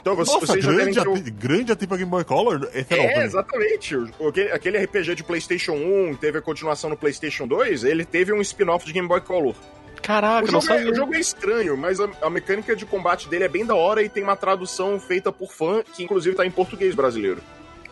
[0.01, 1.21] Então você, Nossa, vocês já devem grande, ter...
[1.21, 2.69] ati- grande até pra Game Boy Color?
[2.73, 3.95] É, o exatamente.
[3.97, 4.09] O-
[4.53, 8.87] Aquele RPG de PlayStation 1 teve a continuação no PlayStation 2, ele teve um spin-off
[8.87, 9.55] de Game Boy Color.
[10.03, 10.93] Caraca, O não jogo, é, sabia.
[10.93, 14.03] o jogo é estranho, mas a, a mecânica de combate dele é bem da hora
[14.03, 17.41] e tem uma tradução feita por fã, que inclusive tá em português brasileiro.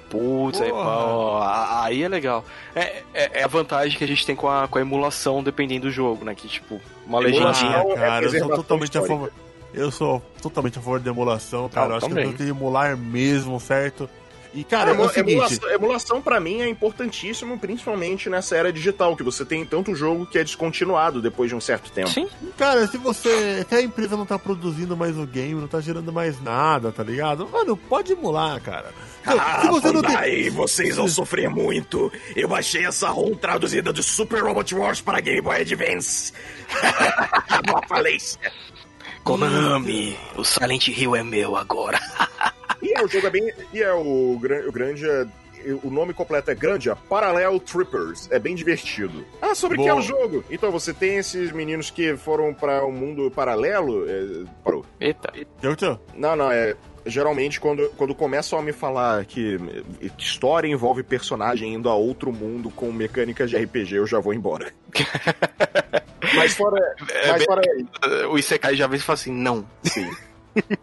[0.09, 2.45] Putz, aí, ó, a- aí é legal.
[2.75, 5.87] É, é, é a vantagem que a gente tem com a, com a emulação, dependendo
[5.89, 6.33] do jogo, né?
[6.35, 7.79] Que, tipo, uma legendinha.
[7.79, 9.09] Ah, é cara, eu sou totalmente a histórica.
[9.09, 9.33] favor.
[9.75, 11.87] Eu sou totalmente a favor da emulação, cara.
[11.87, 12.31] Ah, eu acho também.
[12.31, 14.09] que tem que emular mesmo, certo?
[14.57, 15.33] E, cara, Cara, é o seguinte.
[15.33, 20.25] emulação, emulação para mim é importantíssimo, principalmente nessa era digital, que você tem tanto jogo
[20.25, 22.09] que é descontinuado depois de um certo tempo.
[22.09, 22.27] Sim.
[22.57, 23.67] Cara, se você.
[23.69, 27.03] Se a empresa não tá produzindo mais o game, não tá gerando mais nada, tá
[27.03, 27.47] ligado?
[27.53, 28.95] Mano, pode emular, cara.
[29.27, 30.11] Ah, se você não tem.
[30.15, 32.11] Bandai, vocês vão sofrer muito.
[32.35, 36.33] Eu baixei essa ROM traduzida de Super Robot Wars para Game Boy Advance.
[37.69, 38.41] Uma falência.
[39.23, 42.01] Konami, o Silent Hill é meu agora.
[42.87, 43.53] E é, o jogo é bem.
[43.73, 45.05] E é o, o grande.
[45.09, 45.27] é-
[45.83, 48.29] O nome completo é Grandia Parallel Trippers.
[48.31, 49.25] É bem divertido.
[49.43, 50.45] Ah, sobre o que é o jogo?
[50.49, 54.09] Então, você tem esses meninos que foram para um mundo paralelo.
[54.09, 54.85] é, parou.
[55.01, 55.33] Eita.
[55.63, 56.77] Eu tô- Não, não, é.
[57.09, 59.57] Geralmente, quando, quando começam a me falar que
[60.03, 64.35] eh, história envolve personagem indo a outro mundo com mecânicas de RPG, eu já vou
[64.35, 64.73] embora.
[66.35, 66.97] mas fora.
[67.29, 67.63] Mas fora,
[68.29, 69.65] O Isekai já vem e fala assim, não.
[69.85, 70.09] sim.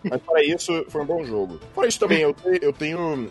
[0.03, 1.59] Mas fora isso, foi um bom jogo.
[1.73, 3.29] Fora isso também, eu, eu tenho.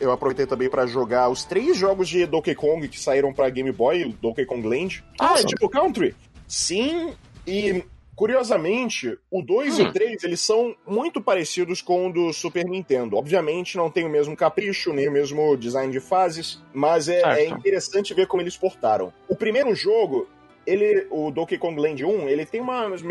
[0.00, 3.72] Eu aproveitei também pra jogar os três jogos de Donkey Kong que saíram pra Game
[3.72, 5.04] Boy, o Donkey Kong Land.
[5.20, 6.14] Ah, é tipo Country?
[6.46, 7.12] Sim,
[7.46, 7.82] e
[8.14, 9.82] Curiosamente, o 2 Hum.
[9.82, 13.16] e o 3, eles são muito parecidos com o do Super Nintendo.
[13.16, 17.48] Obviamente, não tem o mesmo capricho, nem o mesmo design de fases, mas é, é
[17.48, 19.12] interessante ver como eles portaram.
[19.28, 20.28] O primeiro jogo,
[20.66, 23.02] ele, o Donkey Kong Land 1, ele tem umas,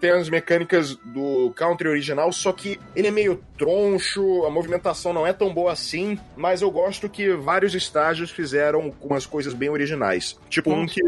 [0.00, 5.26] tem umas mecânicas do country original, só que ele é meio troncho, a movimentação não
[5.26, 10.38] é tão boa assim, mas eu gosto que vários estágios fizeram umas coisas bem originais.
[10.48, 11.00] Tipo um que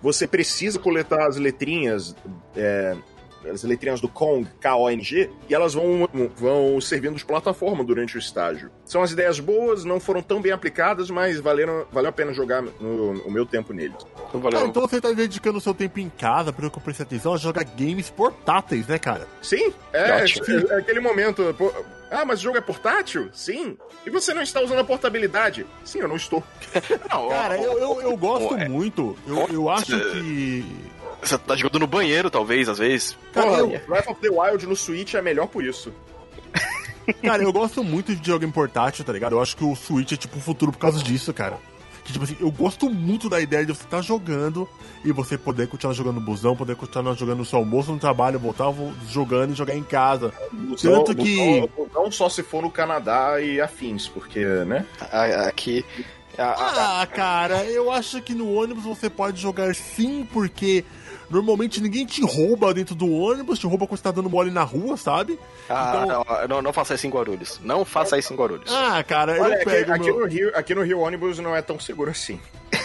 [0.00, 2.14] você precisa coletar as letrinhas,
[2.56, 2.96] é,
[3.50, 8.70] as letrinhas do Kong, K-O-N-G, e elas vão, vão servindo de plataforma durante o estágio.
[8.84, 12.62] São as ideias boas, não foram tão bem aplicadas, mas valeram, valeu a pena jogar
[12.62, 13.96] no- o meu tempo neles.
[14.28, 14.60] Então, valeu.
[14.60, 17.34] Ah, então você tá dedicando o seu tempo em casa, pelo que eu prestei atenção,
[17.34, 19.26] a jogar games portáteis, né, cara?
[19.42, 20.24] Sim, é, é-
[20.70, 21.54] é aquele momento.
[21.56, 21.72] pô,
[22.10, 23.28] ah, mas o jogo é portátil?
[23.32, 23.76] Sim.
[24.06, 25.66] E você não está usando a portabilidade?
[25.84, 26.42] Sim, eu não estou.
[27.10, 29.16] Não, Cara, eu, eu, eu gosto é- muito.
[29.26, 30.64] Eu, eu acho que.
[31.22, 33.16] Você tá jogando no banheiro, talvez, às vezes.
[33.32, 35.92] Cara, Porra, eu, Breath of the Wild no Switch é melhor por isso.
[37.22, 39.32] cara, eu gosto muito de jogo em portátil, tá ligado?
[39.32, 41.58] Eu acho que o Switch é tipo o futuro por causa disso, cara.
[42.04, 44.66] Que, tipo assim, eu gosto muito da ideia de você estar jogando
[45.04, 48.38] e você poder continuar jogando no busão, poder continuar jogando no seu almoço, no trabalho,
[48.38, 50.32] voltar vo- jogando e jogar em casa.
[50.80, 51.68] Tanto que.
[51.76, 54.86] Não, não só se for no Canadá e afins, porque, né?
[55.10, 55.84] A- Aqui.
[56.38, 60.84] Ah, cara, eu acho que no ônibus você pode jogar sim, porque
[61.30, 64.62] normalmente ninguém te rouba dentro do ônibus, te rouba quando você tá dando mole na
[64.62, 65.38] rua, sabe?
[65.68, 67.60] Ah, Então- não, não, não faça isso em Guarulhos.
[67.62, 68.72] Não faça isso em Guarulhos.
[68.72, 70.20] Ah, cara, Olha, eu aqui, pego aqui meu...
[70.20, 72.40] no Rio, aqui no Rio ônibus não é tão seguro assim.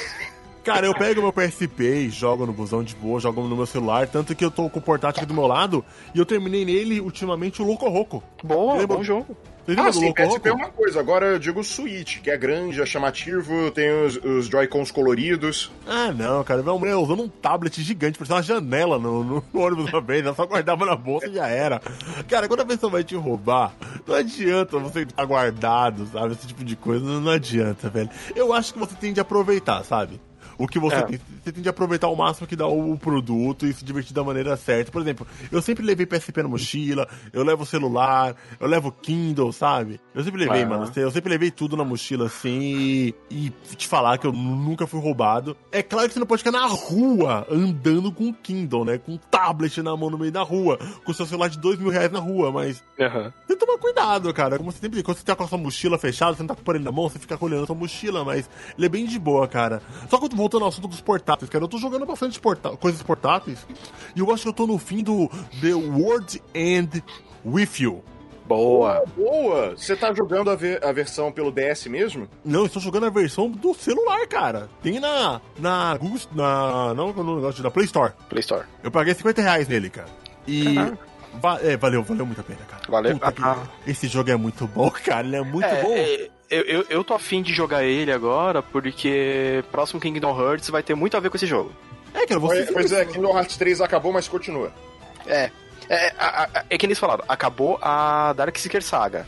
[0.63, 4.07] Cara, eu pego meu PSP e jogo no busão de boa, jogo no meu celular,
[4.07, 5.83] tanto que eu tô com o portátil aqui do meu lado
[6.15, 8.23] e eu terminei nele ultimamente o Loco Roco.
[8.41, 9.35] Boa, Lembra- bom jogo.
[9.77, 10.99] Ah, sim, PSP é uma coisa.
[10.99, 15.71] Agora eu digo Switch, que é grande, é chamativo, tem os, os Joy-Cons coloridos.
[15.87, 19.61] Ah, não, cara, minha mulher usando um tablet gigante, parecia uma janela no, no, no
[19.61, 21.81] ônibus uma vez, ela só guardava na bolsa e já era.
[22.27, 23.73] Cara, quando a pessoa vai te roubar,
[24.05, 26.33] não adianta você estar guardado, sabe?
[26.33, 28.09] Esse tipo de coisa, não adianta, velho.
[28.35, 30.19] Eu acho que você tem de aproveitar, sabe?
[30.63, 31.01] O que você É.
[31.01, 34.23] tem, você tem de aproveitar o máximo que dá o produto e se divertir da
[34.23, 34.91] maneira certa.
[34.93, 39.99] Por exemplo, eu sempre levei PSP na mochila, eu levo celular, eu levo Kindle, sabe?
[40.15, 40.67] Eu sempre levei, Ah.
[40.67, 40.89] mano.
[40.95, 45.01] Eu sempre levei tudo na mochila assim e, e te falar que eu nunca fui
[45.01, 45.57] roubado.
[45.69, 48.97] É claro que você não pode ficar na rua andando com o Kindle, né?
[48.97, 51.89] Com um tablet na mão no meio da rua, com seu celular de dois mil
[51.89, 53.33] reais na rua, mas Aham.
[53.65, 54.57] Tomar cuidado, cara.
[54.57, 56.55] Como você sempre diz, quando você tá com a sua mochila fechada, você não tá
[56.55, 59.05] com o aparelho na mão, você fica olhando a sua mochila, mas ele é bem
[59.05, 59.81] de boa, cara.
[60.09, 63.65] Só que voltando ao assunto dos portáteis, cara, eu tô jogando bastante porta- coisas portáteis
[64.15, 65.29] e eu acho que eu tô no fim do
[65.61, 67.03] The World End
[67.45, 68.03] With You.
[68.45, 69.03] Boa.
[69.15, 69.69] Boa!
[69.75, 72.27] Você tá jogando a, ver- a versão pelo DS mesmo?
[72.43, 74.69] Não, eu estou jogando a versão do celular, cara.
[74.81, 75.39] Tem na.
[75.57, 76.19] Na Google.
[76.33, 76.93] Na.
[76.93, 78.11] Não, no negócio da Play Store.
[78.27, 78.65] Play Store.
[78.83, 80.09] Eu paguei 50 reais nele, cara.
[80.45, 80.75] E.
[80.75, 81.12] Caraca.
[81.41, 82.81] Va- é, valeu, valeu muito a pena, cara.
[82.89, 83.13] Valeu?
[83.13, 83.63] Puta que- Ah.
[83.87, 85.25] Esse jogo é muito bom, cara.
[85.25, 85.93] Ele é muito É, bom.
[85.93, 90.83] é, eu, eu, eu tô afim de jogar ele agora, porque próximo Kingdom Hearts vai
[90.83, 91.71] ter muito a ver com esse jogo.
[92.13, 92.65] É, cara, você.
[92.71, 94.71] Pois é, Kingdom Hearts 3 acabou, mas continua.
[95.25, 95.49] É.
[95.89, 99.27] É, a- a- é que eles falaram, acabou a Dark Seeker Saga.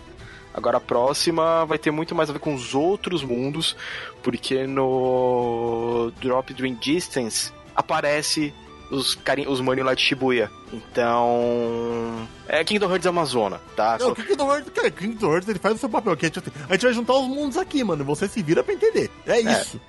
[0.53, 3.75] Agora a próxima vai ter muito mais a ver com os outros mundos,
[4.23, 8.53] porque no Drop Dream Distance aparece
[8.95, 10.49] os, carinha, os maninhos lá de Shibuya.
[10.73, 12.27] Então.
[12.47, 13.97] É Kingdom Hearts Amazona, tá?
[13.99, 16.25] Não, o Kingdom Hearts, cara, Kingdom Hearts ele faz o seu papel aqui.
[16.25, 18.03] A gente, vai juntar os mundos aqui, mano.
[18.05, 19.09] Você se vira pra entender.
[19.25, 19.79] É isso.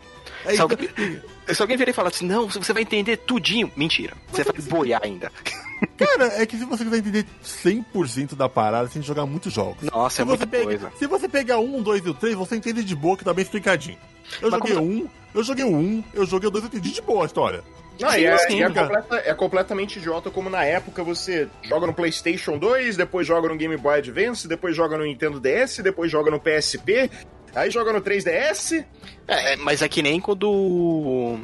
[0.44, 0.62] É, Se isso.
[0.62, 0.88] alguém,
[1.54, 3.70] se alguém virar e falar assim, não, você vai entender tudinho.
[3.76, 4.14] Mentira.
[4.30, 5.30] Você vai boiar ainda.
[5.96, 9.52] Cara, é que se você quiser entender 100% da parada, você tem que jogar muitos
[9.52, 9.82] jogos.
[9.82, 10.92] Nossa, Se é muita pega, coisa.
[10.98, 13.42] se você pegar um, dois e o três, você entende de boa que tá bem
[13.42, 13.98] explicadinho.
[14.40, 16.90] Eu Mas joguei como- um, eu joguei o um, eu joguei o dois, eu entendi
[16.92, 17.62] de boa a história.
[18.00, 21.48] Não, Sim, e é, sim, e é completa- é completamente idiota como na época você
[21.62, 25.78] joga no PlayStation 2, depois joga no Game Boy Advance, depois joga no Nintendo DS,
[25.82, 27.10] depois joga no PSP,
[27.54, 28.84] aí joga no 3DS.
[29.26, 31.38] É, é, mas é que nem quando.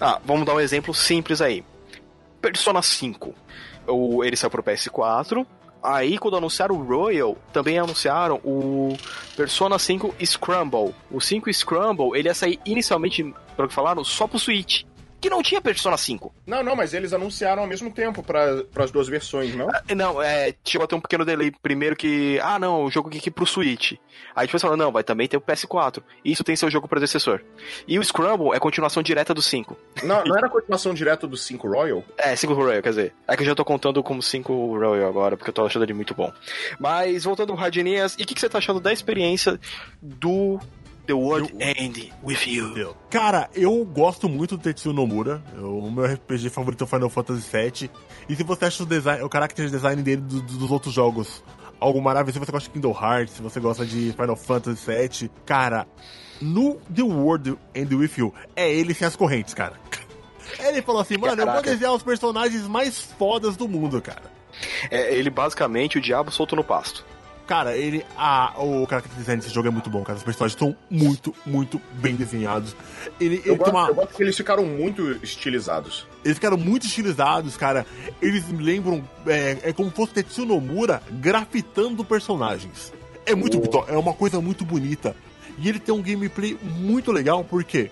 [0.00, 1.64] Ah, vamos dar um exemplo simples aí.
[2.40, 3.34] Persona 5.
[3.86, 5.46] O, ele saiu pro PS4.
[5.82, 8.96] Aí, quando anunciaram o Royal, também anunciaram o
[9.36, 10.94] Persona 5 Scramble.
[11.10, 14.84] O 5 Scramble, ele ia sair inicialmente, pelo que falaram, só pro Switch.
[15.22, 16.34] Que não tinha Persona 5.
[16.44, 19.68] Não, não, mas eles anunciaram ao mesmo tempo para as duas versões, não?
[19.70, 21.52] Ah, Não, é, chegou a ter um pequeno delay.
[21.62, 23.92] Primeiro que, ah, não, o jogo aqui pro Switch.
[24.34, 26.02] Aí depois falaram, não, vai também ter o PS4.
[26.24, 27.40] Isso tem seu jogo predecessor.
[27.86, 29.76] E o Scramble é continuação direta do 5.
[30.02, 32.02] Não, não era continuação direta do 5 Royal?
[32.18, 33.14] É, 5 Royal, quer dizer.
[33.28, 35.94] É que eu já tô contando como 5 Royal agora, porque eu tô achando ele
[35.94, 36.32] muito bom.
[36.80, 39.60] Mas voltando pro Radinias, e o que, que você tá achando da experiência
[40.02, 40.58] do
[41.06, 42.94] The World End With You.
[43.10, 45.42] Cara, eu gosto muito do Tetsuya Nomura.
[45.54, 47.90] Eu, o meu RPG favorito é o Final Fantasy VII.
[48.28, 51.42] E se você acha o, design, o character design dele do, do, dos outros jogos
[51.82, 55.30] algo maravilhoso, se você gosta de Kingdom Hearts, se você gosta de Final Fantasy VII,
[55.44, 55.86] cara,
[56.40, 59.74] no The World End With You, é ele sem as correntes, cara.
[60.58, 61.48] Ele falou assim, mano, Caraca.
[61.48, 64.30] eu vou desenhar os personagens mais fodas do mundo, cara.
[64.90, 67.06] É ele basicamente o diabo solto no pasto.
[67.52, 68.02] Cara, ele.
[68.16, 70.16] A, o character design desse jogo é muito bom, cara.
[70.16, 72.74] Os personagens estão muito, muito bem desenhados.
[73.20, 73.88] Ele, eu, ele gosto, uma...
[73.88, 76.06] eu gosto que eles ficaram muito estilizados.
[76.24, 77.84] Eles ficaram muito estilizados, cara.
[78.22, 79.06] Eles me lembram.
[79.26, 82.90] É, é como se fosse Tetsuya Nomura grafitando personagens.
[83.26, 83.60] É muito.
[83.60, 83.84] Oh.
[83.86, 85.14] É uma coisa muito bonita.
[85.58, 87.90] E ele tem um gameplay muito legal, porque.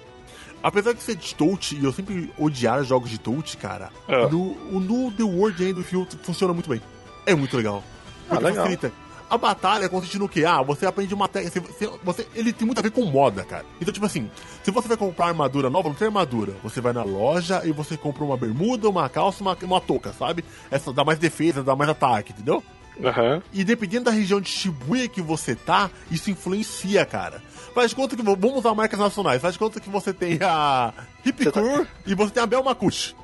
[0.62, 4.26] Apesar de ser de touch, e eu sempre odiar jogos de touch, cara, é.
[4.26, 6.80] no, no The World End Field funciona muito bem.
[7.26, 7.84] É muito legal.
[8.30, 8.64] Ah, legal.
[8.64, 8.90] Facilita.
[9.30, 10.44] A batalha consiste no que?
[10.44, 11.62] Ah, você aprende uma técnica.
[12.02, 13.64] Você, ele tem muito a ver com moda, cara.
[13.80, 14.28] Então, tipo assim,
[14.64, 16.52] se você vai comprar armadura nova, não tem armadura.
[16.64, 20.44] Você vai na loja e você compra uma bermuda, uma calça, uma, uma touca, sabe?
[20.68, 22.60] Essa dá mais defesa, dá mais ataque, entendeu?
[22.98, 23.40] Uhum.
[23.52, 27.40] E dependendo da região de Shibuya que você tá, isso influencia, cara.
[27.72, 28.22] Faz de conta que.
[28.22, 29.40] Vamos usar marcas nacionais.
[29.40, 30.92] Faz de conta que você tem a
[31.24, 31.86] Hipkur tá...
[32.04, 33.14] e você tem a Belmakush.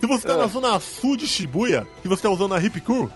[0.00, 0.48] Se você tá na ah.
[0.48, 3.10] zona sul de Shibuya e você tá usando a Hipkur,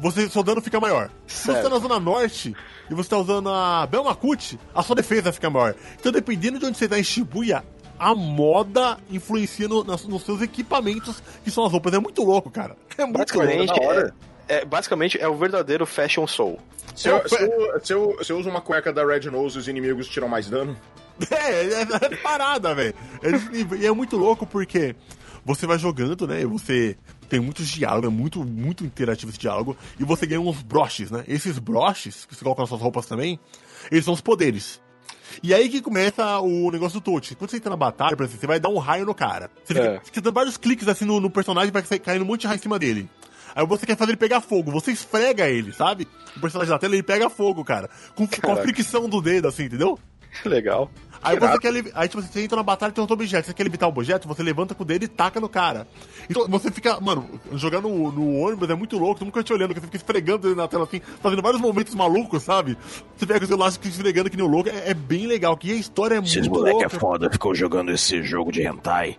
[0.00, 1.10] você, seu dano fica maior.
[1.26, 2.54] Se você tá na zona norte
[2.88, 5.74] e você tá usando a Belmakut, a sua defesa fica maior.
[5.98, 7.64] Então, dependendo de onde você tá em Shibuya,
[7.98, 11.92] a moda influencia no, nos, nos seus equipamentos, que são as roupas.
[11.92, 12.76] É muito louco, cara.
[12.96, 13.92] É muito basicamente, louco.
[13.92, 14.12] É,
[14.48, 16.58] é, basicamente, é o verdadeiro Fashion Soul.
[16.94, 19.68] Se eu, se, eu, se, eu, se eu uso uma cueca da Red Nose, os
[19.68, 20.76] inimigos tiram mais dano?
[21.32, 22.94] É, é, é parada, velho.
[23.80, 24.94] E é muito louco porque
[25.44, 26.46] você vai jogando, né?
[26.46, 26.96] Você
[27.28, 29.76] tem muitos diálogos, é muito, muito interativo esse diálogo.
[29.98, 31.24] E você ganha uns broches, né?
[31.28, 33.38] Esses broches, que você coloca nas suas roupas também,
[33.90, 34.80] eles são os poderes.
[35.42, 37.34] E aí que começa o negócio do touch.
[37.34, 39.50] Quando você entra na batalha, por exemplo, você vai dar um raio no cara.
[39.64, 40.00] Você fica, é.
[40.00, 42.62] fica dando vários cliques assim no, no personagem vai cair um monte de raio em
[42.62, 43.08] cima dele.
[43.54, 46.06] Aí você quer fazer ele pegar fogo, você esfrega ele, sabe?
[46.36, 47.88] O personagem da tela ele pega fogo, cara.
[48.14, 49.98] Com, com a fricção do dedo, assim, entendeu?
[50.44, 50.90] Legal.
[51.22, 51.72] Aí você quer.
[51.94, 53.46] Aí tipo, você entra na batalha e tem outro objeto.
[53.46, 55.86] Você quer levitar o objeto, você levanta com o dedo e taca no cara.
[56.28, 57.00] Então você fica.
[57.00, 60.54] Mano, jogar no, no ônibus é muito louco, tu nunca te olhando, você fica esfregando
[60.54, 62.76] na tela assim, fazendo vários momentos malucos, sabe?
[63.16, 64.68] Você pega o celular fica esfregando que nem o louco.
[64.68, 67.90] É, é bem legal, que a história é Esses muito moleque é foda, ficou jogando
[67.90, 69.16] esse jogo de hentai.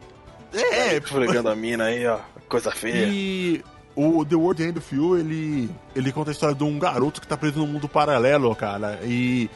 [0.53, 2.19] É, esfregando a mina aí, ó.
[2.47, 3.07] Coisa feia.
[3.07, 3.63] E.
[3.95, 7.27] O The World End of You, ele, ele conta a história de um garoto que
[7.27, 8.97] tá preso num mundo paralelo, cara.
[9.03, 9.49] E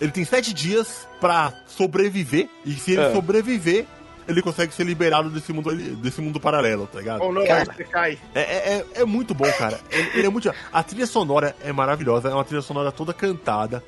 [0.00, 2.48] ele tem sete dias para sobreviver.
[2.64, 3.12] E se ele é.
[3.12, 3.86] sobreviver,
[4.26, 7.22] ele consegue ser liberado desse mundo, desse mundo paralelo, tá ligado?
[7.22, 8.18] Ou não, cara, você cai.
[8.34, 9.78] É, é, é, é muito bom, cara.
[9.90, 10.52] Ele, ele, é muito.
[10.72, 13.82] A trilha sonora é maravilhosa, é uma trilha sonora toda cantada.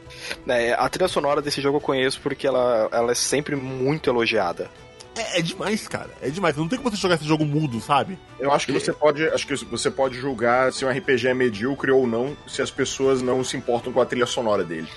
[0.46, 4.70] É, a trilha sonora desse jogo eu conheço porque ela, ela é sempre muito elogiada.
[5.14, 6.10] É, é, demais, cara.
[6.22, 6.56] É demais.
[6.56, 8.18] Não tem como você jogar esse jogo mudo, sabe?
[8.38, 9.26] Eu acho que você pode.
[9.28, 13.20] Acho que você pode julgar se um RPG é medíocre ou não, se as pessoas
[13.20, 14.88] não se importam com a trilha sonora dele.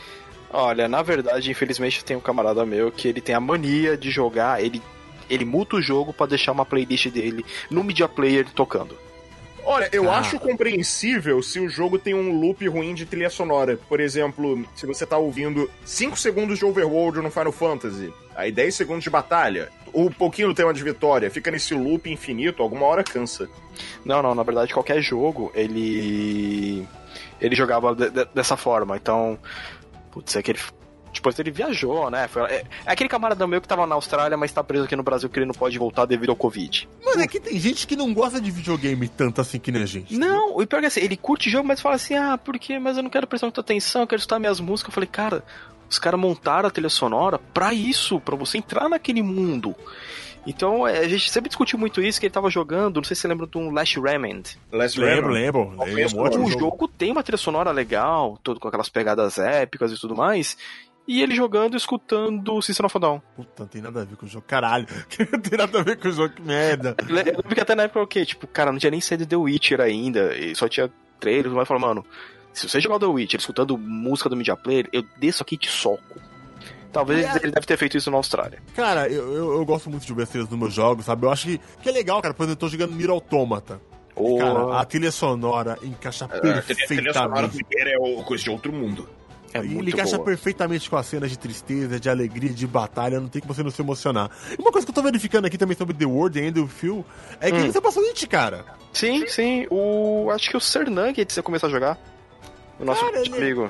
[0.52, 4.64] Olha, na verdade, infelizmente tem um camarada meu que ele tem a mania de jogar,
[4.64, 4.82] ele,
[5.30, 8.98] ele muta o jogo para deixar uma playlist dele no Media Player tocando.
[9.66, 10.20] Olha, eu ah.
[10.20, 13.80] acho compreensível se o jogo tem um loop ruim de trilha sonora.
[13.90, 18.76] Por exemplo, se você tá ouvindo 5 segundos de Overworld no Final Fantasy, aí 10
[18.76, 23.04] segundos de batalha, um pouquinho do tema de vitória, fica nesse loop infinito, alguma hora
[23.04, 23.50] cansa.
[24.06, 26.88] Não, não, na verdade qualquer jogo, ele
[27.42, 28.96] ele jogava de, de, dessa forma.
[28.98, 29.38] Então,
[30.16, 30.58] Putz, é aquele.
[31.14, 32.28] Depois ele viajou, né?
[32.30, 35.04] Foi, é, é, aquele camarada meu que tava na Austrália, mas tá preso aqui no
[35.04, 36.88] Brasil que ele não pode voltar devido ao Covid.
[37.04, 39.86] Mano, é que tem gente que não gosta de videogame tanto assim que nem a
[39.86, 40.18] gente.
[40.18, 42.80] Não, o pior é que assim, ele curte jogo, mas fala assim, ah, por quê?
[42.80, 44.90] Mas eu não quero prestar muita atenção, eu quero escutar minhas músicas.
[44.90, 45.44] Eu falei, cara,
[45.90, 49.76] os caras montaram a trilha sonora pra isso, pra você entrar naquele mundo.
[50.46, 53.22] Então, é, a gente sempre discutiu muito isso, que ele tava jogando, não sei se
[53.22, 54.56] você lembra de um Last Remnant.
[54.72, 55.74] Last lembro, lembro.
[55.84, 56.22] lembro.
[56.22, 56.60] O jogo.
[56.60, 60.58] jogo tem uma trilha sonora legal, todo com aquelas pegadas épicas e tudo mais,
[61.08, 63.22] e ele jogando escutando System of a Down.
[63.36, 64.88] Puta, não tem nada a ver com o jogo, caralho.
[65.32, 66.96] não tem nada a ver com o jogo, que merda.
[67.08, 68.26] Eu lembro que até na época o quê?
[68.26, 71.82] Tipo, cara, não tinha nem saído The Witcher ainda, e só tinha trailer, mas falou,
[71.82, 72.06] mano,
[72.54, 75.70] se você jogar The Witcher escutando música do Media Player, eu desço aqui e te
[75.70, 76.20] soco.
[76.96, 77.40] Talvez é.
[77.44, 78.60] ele deve ter feito isso na Austrália.
[78.74, 81.26] Cara, eu, eu, eu gosto muito de besteiras nos meus jogos, sabe?
[81.26, 82.34] Eu acho que, que é legal, cara.
[82.34, 83.82] Por exemplo, eu tô jogando Miro Automata.
[84.16, 84.38] Oh.
[84.38, 86.84] Cara, a trilha sonora encaixa é, perfeitamente.
[86.84, 89.10] A trilha sonora é coisa de outro mundo.
[89.54, 90.26] É ele encaixa boa.
[90.26, 93.72] perfeitamente com as cenas de tristeza, de alegria, de batalha, não tem que você não
[93.72, 94.32] se emocionar.
[94.58, 97.06] E uma coisa que eu tô verificando aqui também sobre The World e o Phil
[97.42, 97.72] é que hum.
[97.74, 98.64] você passou It, cara.
[98.94, 99.68] Sim, sim.
[99.70, 100.30] O.
[100.32, 102.00] Acho que o Ser Nugget você começou a jogar.
[102.80, 103.70] O nosso cara, amigo.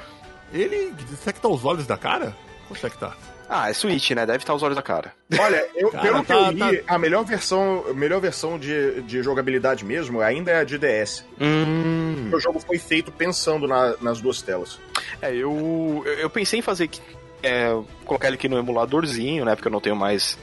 [0.54, 0.94] Ele.
[1.20, 2.36] Será que tá os olhos da cara?
[2.68, 3.16] Como é que tá?
[3.48, 4.26] Ah, é Switch, né?
[4.26, 5.14] Deve estar os olhos da cara.
[5.40, 8.58] Olha, eu, Cara, pelo que tá- eu li, tá- a melhor versão, a melhor versão
[8.58, 11.24] de, de jogabilidade mesmo ainda é a de DS.
[11.40, 12.32] Hum.
[12.34, 14.80] O jogo foi feito pensando na- nas duas telas.
[15.22, 17.00] É, eu, eu eu pensei em fazer que-
[17.44, 17.68] é,
[18.04, 19.54] colocar ele aqui no emuladorzinho, né?
[19.56, 20.40] Porque eu não tenho mais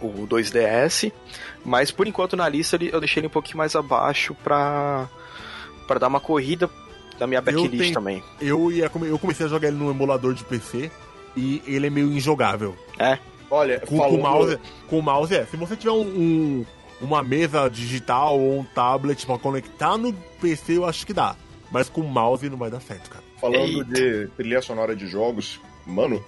[0.00, 1.12] o 2DS.
[1.62, 5.06] Mas por enquanto na lista eu deixei ele um pouquinho mais abaixo pra,
[5.86, 6.70] pra dar uma corrida
[7.18, 8.22] da minha backlist tenho- também.
[8.40, 10.90] Eu, ia, eu comecei a jogar ele no emulador de PC
[11.38, 12.74] e ele é meio injogável.
[13.50, 15.46] Olha, Com, falando- com o mouse, com o mouse é.
[15.46, 16.66] Se você tiver um, um-
[17.00, 21.34] uma mesa digital ou um tablet pra conectar no PC, eu acho que dá.
[21.70, 23.24] Mas com o mouse não vai dar certo, cara.
[23.40, 23.84] Falando Eita.
[23.84, 26.22] de trilha sonora de jogos, mano,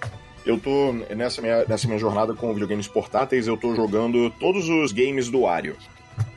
[0.45, 4.91] eu tô nessa minha, nessa minha jornada com videogames portáteis, eu tô jogando todos os
[4.91, 5.75] games do Wario.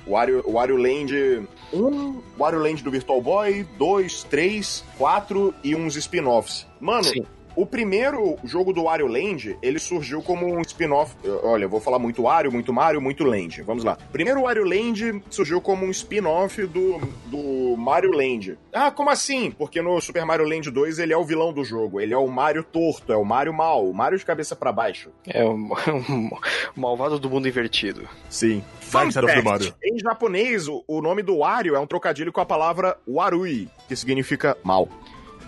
[0.07, 6.67] Wario, Wario Land 1, Wario Land do Virtual Boy, 2, 3, 4 e uns spin-offs.
[6.81, 7.25] Mano, Sim.
[7.57, 11.15] O primeiro jogo do Wario Land, ele surgiu como um spin-off.
[11.43, 13.63] Olha, eu vou falar muito Wario, muito Mario, muito Land.
[13.63, 13.97] Vamos lá.
[14.13, 18.59] Primeiro Wario Land surgiu como um spin-off do, do Mario Land.
[18.73, 19.51] Ah, como assim?
[19.51, 22.01] Porque no Super Mario Land 2 ele é o vilão do jogo.
[22.01, 25.11] Ele é o Mario torto, é o Mario mal, o Mario de cabeça pra baixo.
[25.27, 25.55] É o,
[26.77, 28.09] o malvado do mundo invertido.
[28.29, 28.63] Sim.
[28.81, 29.75] Fun the fact, Mario.
[29.83, 33.97] Em japonês, o, o nome do Wario é um trocadilho com a palavra Warui, que
[33.97, 34.89] significa mal.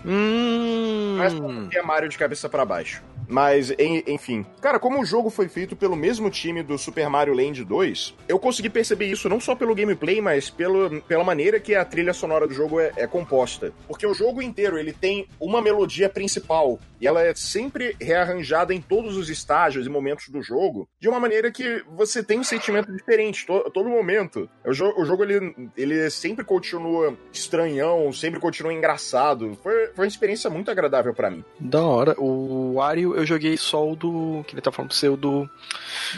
[0.07, 1.15] Hum.
[1.17, 3.03] Mas porque é Mario de cabeça pra baixo.
[3.27, 4.45] Mas, en- enfim.
[4.61, 8.39] Cara, como o jogo foi feito pelo mesmo time do Super Mario Land 2, eu
[8.39, 12.47] consegui perceber isso não só pelo gameplay, mas pelo, pela maneira que a trilha sonora
[12.47, 13.73] do jogo é, é composta.
[13.87, 18.81] Porque o jogo inteiro, ele tem uma melodia principal, e ela é sempre rearranjada em
[18.81, 22.91] todos os estágios e momentos do jogo, de uma maneira que você tem um sentimento
[22.91, 24.49] diferente to- todo momento.
[24.65, 29.57] O, jo- o jogo, ele, ele sempre continua estranhão, sempre continua engraçado.
[29.61, 31.43] Foi, foi uma experiência muito agradável pra mim.
[31.59, 32.15] Da hora.
[32.19, 34.43] O Wario eu joguei só o do.
[34.47, 35.49] Que ele tá falando pra ser o do.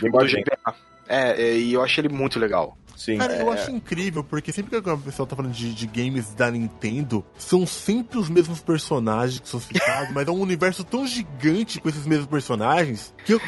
[0.02, 0.26] Game do.
[0.28, 0.76] GBA.
[1.08, 2.78] É, é, e eu achei ele muito legal.
[2.96, 3.18] Sim.
[3.18, 6.34] Cara, eu É, acho incrível, porque sempre que o pessoal tá falando de, de games
[6.34, 11.08] da Nintendo, são sempre os mesmos personagens que são citados, mas é um universo tão
[11.08, 13.40] gigante com esses mesmos personagens que eu,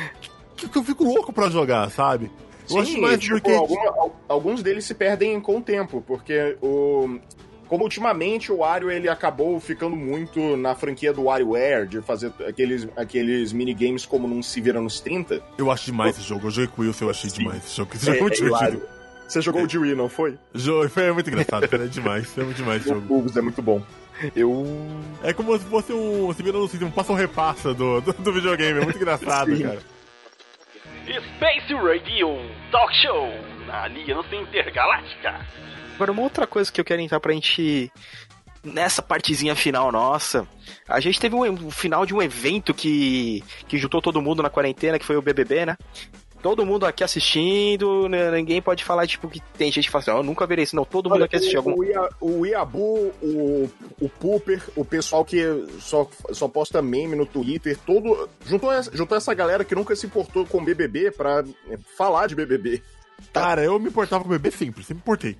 [0.55, 2.31] que, que eu fico louco pra jogar, sabe?
[2.63, 3.51] Eu Sim, acho mais tipo, porque.
[3.51, 7.19] alguma- al- alguns deles se perdem com o tempo, porque o.
[7.71, 12.86] Como ultimamente o Wario ele acabou ficando muito na franquia do WarioWare, de fazer aqueles,
[12.97, 15.41] aqueles minigames como não se vira nos 30.
[15.57, 16.47] Eu acho demais esse jogo.
[16.47, 17.91] Eu joguei com o Wilson, eu achei demais esse jogo.
[17.95, 18.71] Esse É, jogo é muito é hilário.
[18.71, 19.01] divertido.
[19.25, 20.38] Você jogou o de Wii, não foi?
[20.53, 21.86] Jogo, foi muito engraçado, cara.
[21.86, 22.38] É demais.
[22.38, 23.07] É muito demais esse O jogo.
[23.07, 23.81] Bulbos é muito bom.
[24.36, 24.67] Eu.
[25.23, 26.27] É como se fosse um.
[26.27, 28.81] Você vira no um passa ou repassa do, do, do videogame.
[28.81, 29.63] É muito engraçado, Sim.
[29.63, 29.79] cara.
[31.05, 32.38] Space Radio
[32.69, 33.29] Talk Show
[33.65, 35.39] na Aliança Intergaláctica.
[36.01, 37.91] Agora, uma outra coisa que eu quero entrar pra gente.
[38.63, 40.47] Nessa partezinha final nossa,
[40.87, 44.51] a gente teve um, um final de um evento que, que juntou todo mundo na
[44.51, 45.77] quarentena, que foi o BBB, né?
[46.43, 50.11] Todo mundo aqui assistindo, né, ninguém pode falar, tipo, que tem gente que fala assim,
[50.11, 50.75] "Ah, eu nunca verei isso.
[50.75, 51.73] Não, todo mundo Olha, aqui assistiu algum...
[51.75, 55.43] o, Ia- o Iabu, o, o Pooper, o pessoal que
[55.79, 58.29] só, só posta meme no Twitter, todo.
[58.45, 62.35] Juntou, essa- juntou essa galera que nunca se importou com BBB pra é, falar de
[62.35, 62.81] BBB.
[63.34, 65.38] Cara, eu me importava com o bebê sempre, sempre importei.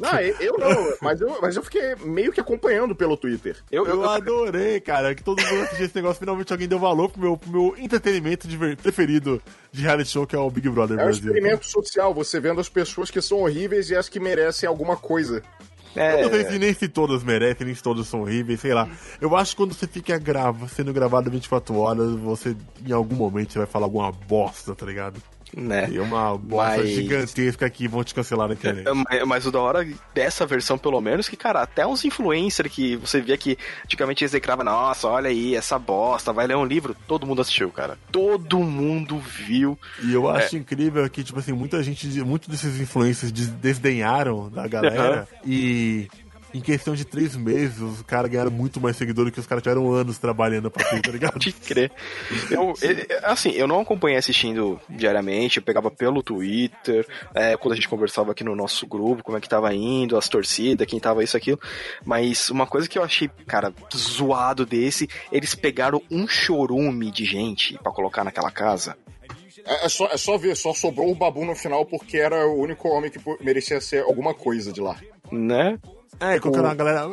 [0.00, 3.56] Não, eu não, mas eu, mas eu fiquei meio que acompanhando pelo Twitter.
[3.70, 6.18] Eu, Eu eu, adorei, cara, que todo mundo assistiu esse negócio.
[6.18, 10.34] Finalmente alguém deu valor pro meu, pro meu entretenimento diver- preferido de reality show, que
[10.34, 11.26] é o Big Brother É um Brasil.
[11.26, 15.42] experimento social, você vendo as pessoas que são horríveis e as que merecem alguma coisa.
[15.94, 18.72] é, Eu não sei se nem se todas merecem, nem se todas são horríveis, sei
[18.72, 18.88] lá.
[19.20, 22.56] Eu acho que quando você fica grava, sendo gravado 24 horas, você,
[22.86, 25.20] em algum momento, você vai falar alguma bosta, tá ligado?
[25.56, 25.88] Né?
[25.90, 28.86] E é uma bosta Mas- gigantesca que vão te cancelar na internet.
[28.88, 32.70] É, mas- Mas o da hora dessa versão, pelo menos, que, cara, até uns influencers
[32.72, 36.64] que você via que antigamente eles declaravam, nossa, olha aí, essa bosta, vai ler um
[36.64, 37.98] livro, todo mundo assistiu, cara.
[38.10, 39.78] Todo mundo viu.
[40.02, 44.66] E eu acho incrível que, tipo assim, muita gente, muitos desses influencers des- desdenharam da
[44.68, 46.08] galera e
[46.54, 49.92] em questão de três meses os caras ganharam muito mais seguidores que os caras tiveram
[49.92, 51.32] anos trabalhando pra ter, tá ligado?
[51.32, 51.90] Pode crer.
[52.50, 52.74] Eu,
[53.22, 58.32] assim, eu não acompanhei assistindo diariamente, eu pegava pelo Twitter, é, quando a gente conversava
[58.32, 61.60] aqui no nosso grupo, como é que tava indo, as torcidas, quem tava isso, aquilo.
[62.04, 67.78] Mas uma coisa que eu achei, cara, zoado desse, eles pegaram um chorume de gente
[67.78, 68.96] pra colocar naquela casa.
[69.64, 72.60] É, é só, é só ver, só sobrou o Babu no final porque era o
[72.60, 74.96] único homem que merecia ser alguma coisa de lá.
[75.30, 75.78] Né?
[76.22, 77.08] É, colocaram uma galera.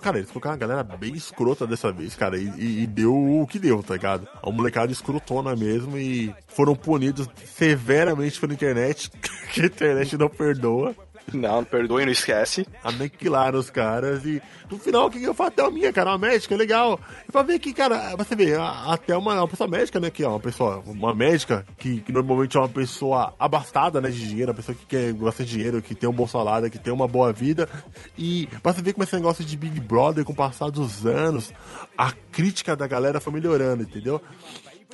[0.00, 2.36] Cara, eles colocaram uma galera bem escrota dessa vez, cara.
[2.38, 4.26] E, e- e deu o que deu, tá ligado?
[4.42, 9.10] A molecada escrotona mesmo e foram punidos severamente pela internet,
[9.52, 10.94] que a internet não perdoa.
[11.32, 12.66] Não, perdoe, não esquece.
[12.82, 15.48] Aniquilaram os caras e no final o que eu faço?
[15.48, 16.98] Até a minha, cara, uma médica, legal.
[17.28, 20.28] E pra ver que, cara, você vê, até uma, uma pessoa médica, né, que é
[20.28, 24.56] uma pessoa, uma médica, que, que normalmente é uma pessoa abastada, né, de dinheiro, uma
[24.56, 27.32] pessoa que quer, gosta de dinheiro, que tem um bom salário, que tem uma boa
[27.32, 27.68] vida.
[28.16, 31.52] E pra você ver como esse negócio de Big Brother, com o passar dos anos,
[31.96, 34.20] a crítica da galera foi melhorando, entendeu?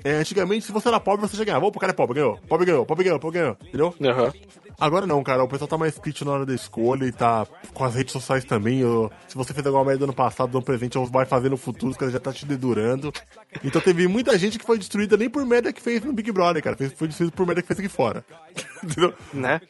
[0.03, 1.66] É, antigamente, se você era pobre, você já ganhava.
[1.66, 2.39] Opa, o cara é pobre, ganhou.
[2.49, 3.57] Pobre ganhou, pobre ganhou, pobre ganhou.
[3.62, 3.95] Entendeu?
[4.03, 4.33] Aham.
[4.81, 5.45] Agora não, cara.
[5.45, 8.45] O pessoal tá mais crítico na hora da escolha e tá com as redes sociais
[8.45, 8.81] também.
[8.81, 11.91] eu- se você fez alguma merda no passado, no presente, ou vai fazer no futuro,
[11.93, 13.12] os caras já tá te dedurando.
[13.62, 16.62] Então teve muita gente que foi destruída nem por merda que fez no Big Brother,
[16.62, 16.76] cara.
[16.97, 18.24] Foi destruída por merda que fez aqui fora.
[18.83, 19.12] Entendeu?
[19.35, 19.61] Né?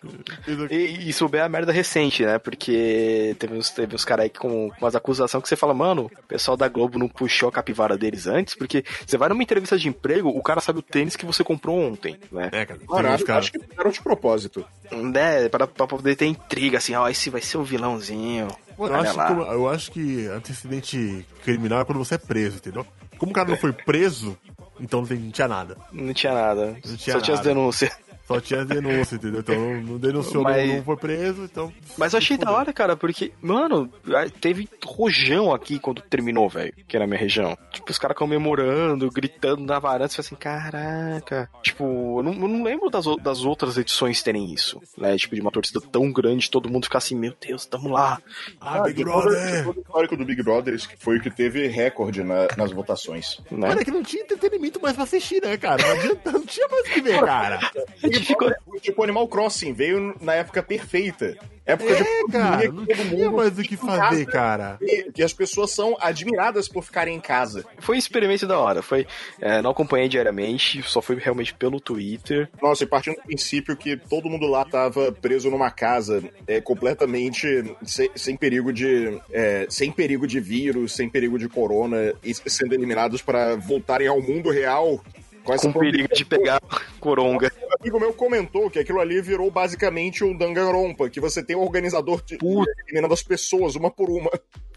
[0.64, 2.38] Aqui- E isso bem a merda recente, né?
[2.38, 6.06] Porque teve uns, teve uns caras aí com com umas acusações que você fala, mano,
[6.06, 9.76] o pessoal da Globo não puxou a capivara deles antes, porque você vai numa entrevista
[9.78, 12.48] de emprego, o cara sabe o tênis que você comprou ontem, né?
[12.52, 12.80] É, cara.
[12.88, 14.64] Mano, acho, acho que fizeram de propósito.
[15.02, 15.48] Né?
[15.48, 18.48] Pra, pra poder ter intriga, assim, ó, esse vai ser o vilãozinho.
[18.78, 22.86] Eu acho, que, eu acho que antecedente criminal é quando você é preso, entendeu?
[23.18, 24.38] Como o cara não foi preso,
[24.80, 25.76] então não, tinha nada.
[25.92, 26.76] Não tinha nada.
[26.84, 27.48] Não tinha Só tinha as nada.
[27.48, 27.90] denúncias.
[28.34, 29.40] Só tinha denúncia, entendeu?
[29.40, 31.72] Então não, denunciou, não- Mas- não, foi preso, então.
[31.98, 33.92] Mas eu achei da hora, cara, porque, mano,
[34.40, 37.56] teve rojão aqui quando terminou, velho, que era a minha região.
[37.72, 41.50] Tipo, os caras comemorando, gritando na varanda, você fala assim, caraca.
[41.62, 45.16] Tipo, eu não, eu não lembro das, o- das outras edições terem isso, né?
[45.16, 48.20] Tipo, de uma torcida tão grande, todo mundo ficar assim, meu Deus, tamo lá.
[48.60, 49.68] Ah, Big de todo- Brother!
[49.68, 53.40] o histórico do Big Brother, foi o que teve recorde na- nas votações.
[53.50, 53.68] Né?
[53.68, 55.82] Mano, é que não tinha entretenimento mais pra assistir, né, cara?
[55.82, 57.58] Não, adianta, não tinha mais o que ver, cara.
[58.24, 58.52] Ficou...
[58.80, 61.36] Tipo, Animal Crossing veio na época perfeita.
[61.66, 64.78] Época de É, pandemia, cara, não todo tinha mundo mais o que fazer, cara.
[64.80, 67.64] E- Que as pessoas são admiradas por ficarem em casa.
[67.78, 69.06] Foi um experimento da hora, foi...
[69.40, 72.48] é, não acompanhei diariamente, só foi realmente pelo Twitter.
[72.60, 77.46] Nossa, e partindo do princípio que todo mundo lá tava preso numa casa, é, completamente
[77.84, 79.20] sem, sem perigo de.
[79.30, 84.20] é, sem perigo de vírus, sem perigo de corona, e sendo eliminados para voltarem ao
[84.20, 85.00] mundo real.
[85.44, 86.60] Com essa Com perigo de pegar
[87.00, 87.50] coronga.
[87.80, 92.22] Amigo meu comentou que aquilo ali virou basicamente um danganronpa, que você tem um organizador
[92.22, 92.70] de, Puta.
[92.86, 94.30] eliminando as pessoas uma por uma.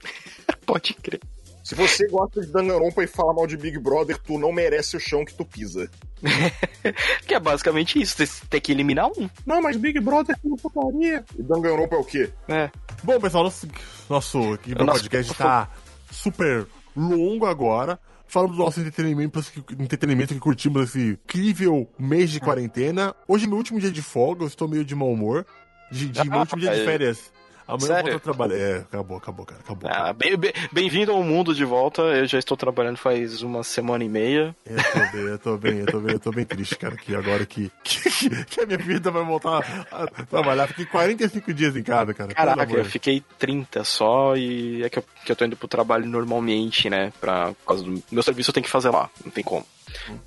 [0.66, 1.20] Pode crer.
[1.64, 5.00] Se você gosta de danganronpa e fala mal de Big Brother, tu não merece o
[5.00, 5.90] chão que tu pisa.
[7.26, 10.58] Que é basicamente isso, você tem que eliminar um, Não, mas Big Brother é uma
[10.58, 11.24] putaria.
[11.38, 12.30] E danganronpa é o quê?
[12.48, 12.70] né?
[13.02, 13.68] Bom, pessoal, nosso,
[14.10, 15.70] nosso, meu Nosso- podcast tá
[16.12, 17.98] super longo agora.
[18.34, 19.40] Falando do nosso entretenimento,
[19.80, 23.14] entretenimento que curtimos esse incrível mês de quarentena.
[23.28, 25.46] Hoje é meu último dia de folga, eu estou meio de mau humor.
[25.92, 27.32] De, de meu último dia de férias.
[27.68, 28.12] Amanhã eu Sério?
[28.12, 28.56] volto a trabalhar.
[28.58, 29.90] É, acabou, acabou, cara, acabou.
[29.92, 32.02] Ah, bem- bem- Bem-vindo ao mundo de volta.
[32.02, 34.56] Eu já estou trabalhando faz uma semana e meia.
[34.66, 37.16] Eu tô bem, eu tô bem, eu tô bem, eu tô bem triste, cara, que
[37.16, 40.68] agora que, que, que a minha vida vai voltar a trabalhar.
[40.68, 42.34] Fiquei 45 dias em casa, cara.
[42.34, 46.06] Caraca, eu fiquei 30 só e é que eu, que eu tô indo pro trabalho
[46.06, 47.12] normalmente, né?
[47.22, 49.66] Pra, por causa do meu serviço eu tenho que fazer lá, não tem como.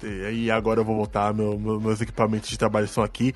[0.03, 3.35] E aí agora eu vou voltar, meu, meu- meus equipamentos de trabalho estão aqui.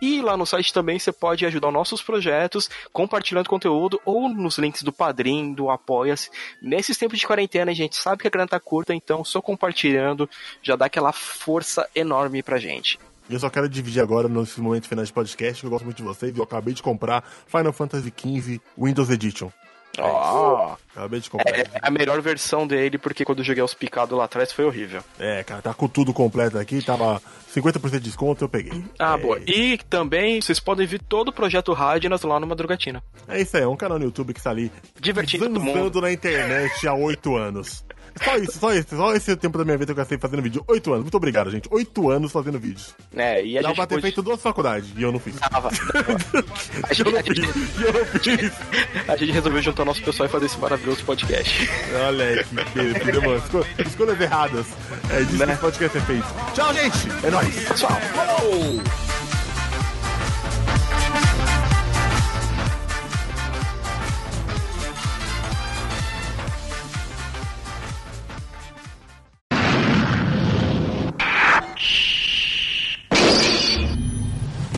[0.00, 4.82] e lá no site também você pode ajudar nossos projetos compartilhando conteúdo ou nos links
[4.82, 6.30] do Padrim, do Apoia-se.
[6.62, 10.28] Nesses tempos de quarentena, a gente sabe que a grana tá curta, então só compartilhando
[10.62, 12.98] já dá aquela força enorme pra gente.
[13.28, 16.02] Eu só quero dividir agora, nesse momento final de podcast, que eu gosto muito de
[16.02, 16.34] vocês.
[16.34, 19.50] e Eu acabei de comprar Final Fantasy XV Windows Edition.
[19.98, 21.58] Ó, Acabei de comprar.
[21.58, 25.02] é a melhor versão dele, porque quando eu joguei os picados lá atrás foi horrível.
[25.18, 27.20] É, cara, tá com tudo completo aqui, tava
[27.54, 28.84] 50% de desconto, eu peguei.
[28.98, 29.40] Ah, é, boa.
[29.46, 33.02] E também vocês podem ver todo o projeto Radnas lá no Madrugatina.
[33.28, 34.70] É isso aí, é um canal no YouTube que tá ali
[35.00, 35.72] Divertindo mundo.
[35.72, 37.84] zanzando na internet há oito anos.
[38.22, 40.64] Só isso, só isso, só esse tempo da minha vida que eu gastei fazendo vídeo.
[40.68, 41.68] Oito anos, muito obrigado, gente.
[41.70, 42.94] Oito anos fazendo vídeos.
[43.16, 45.34] É, e a Dá gente pra ter pôde- feito duas faculdades, e eu não fiz.
[45.36, 45.74] Dava, dava.
[46.84, 48.52] A Eu gente, não a, gente, fiz, e eu não fiz.
[49.08, 51.68] a gente resolveu juntar nosso pessoal e fazer esse maravilhoso podcast.
[52.06, 53.26] Olha aí, que que.
[53.36, 54.66] Esco- Escolhas erradas.
[55.10, 55.52] É disso que Né?
[55.52, 56.26] esse podcast é feito.
[56.54, 57.26] Tchau, gente!
[57.26, 57.68] É nóis!
[57.68, 59.03] Pessoal, falou!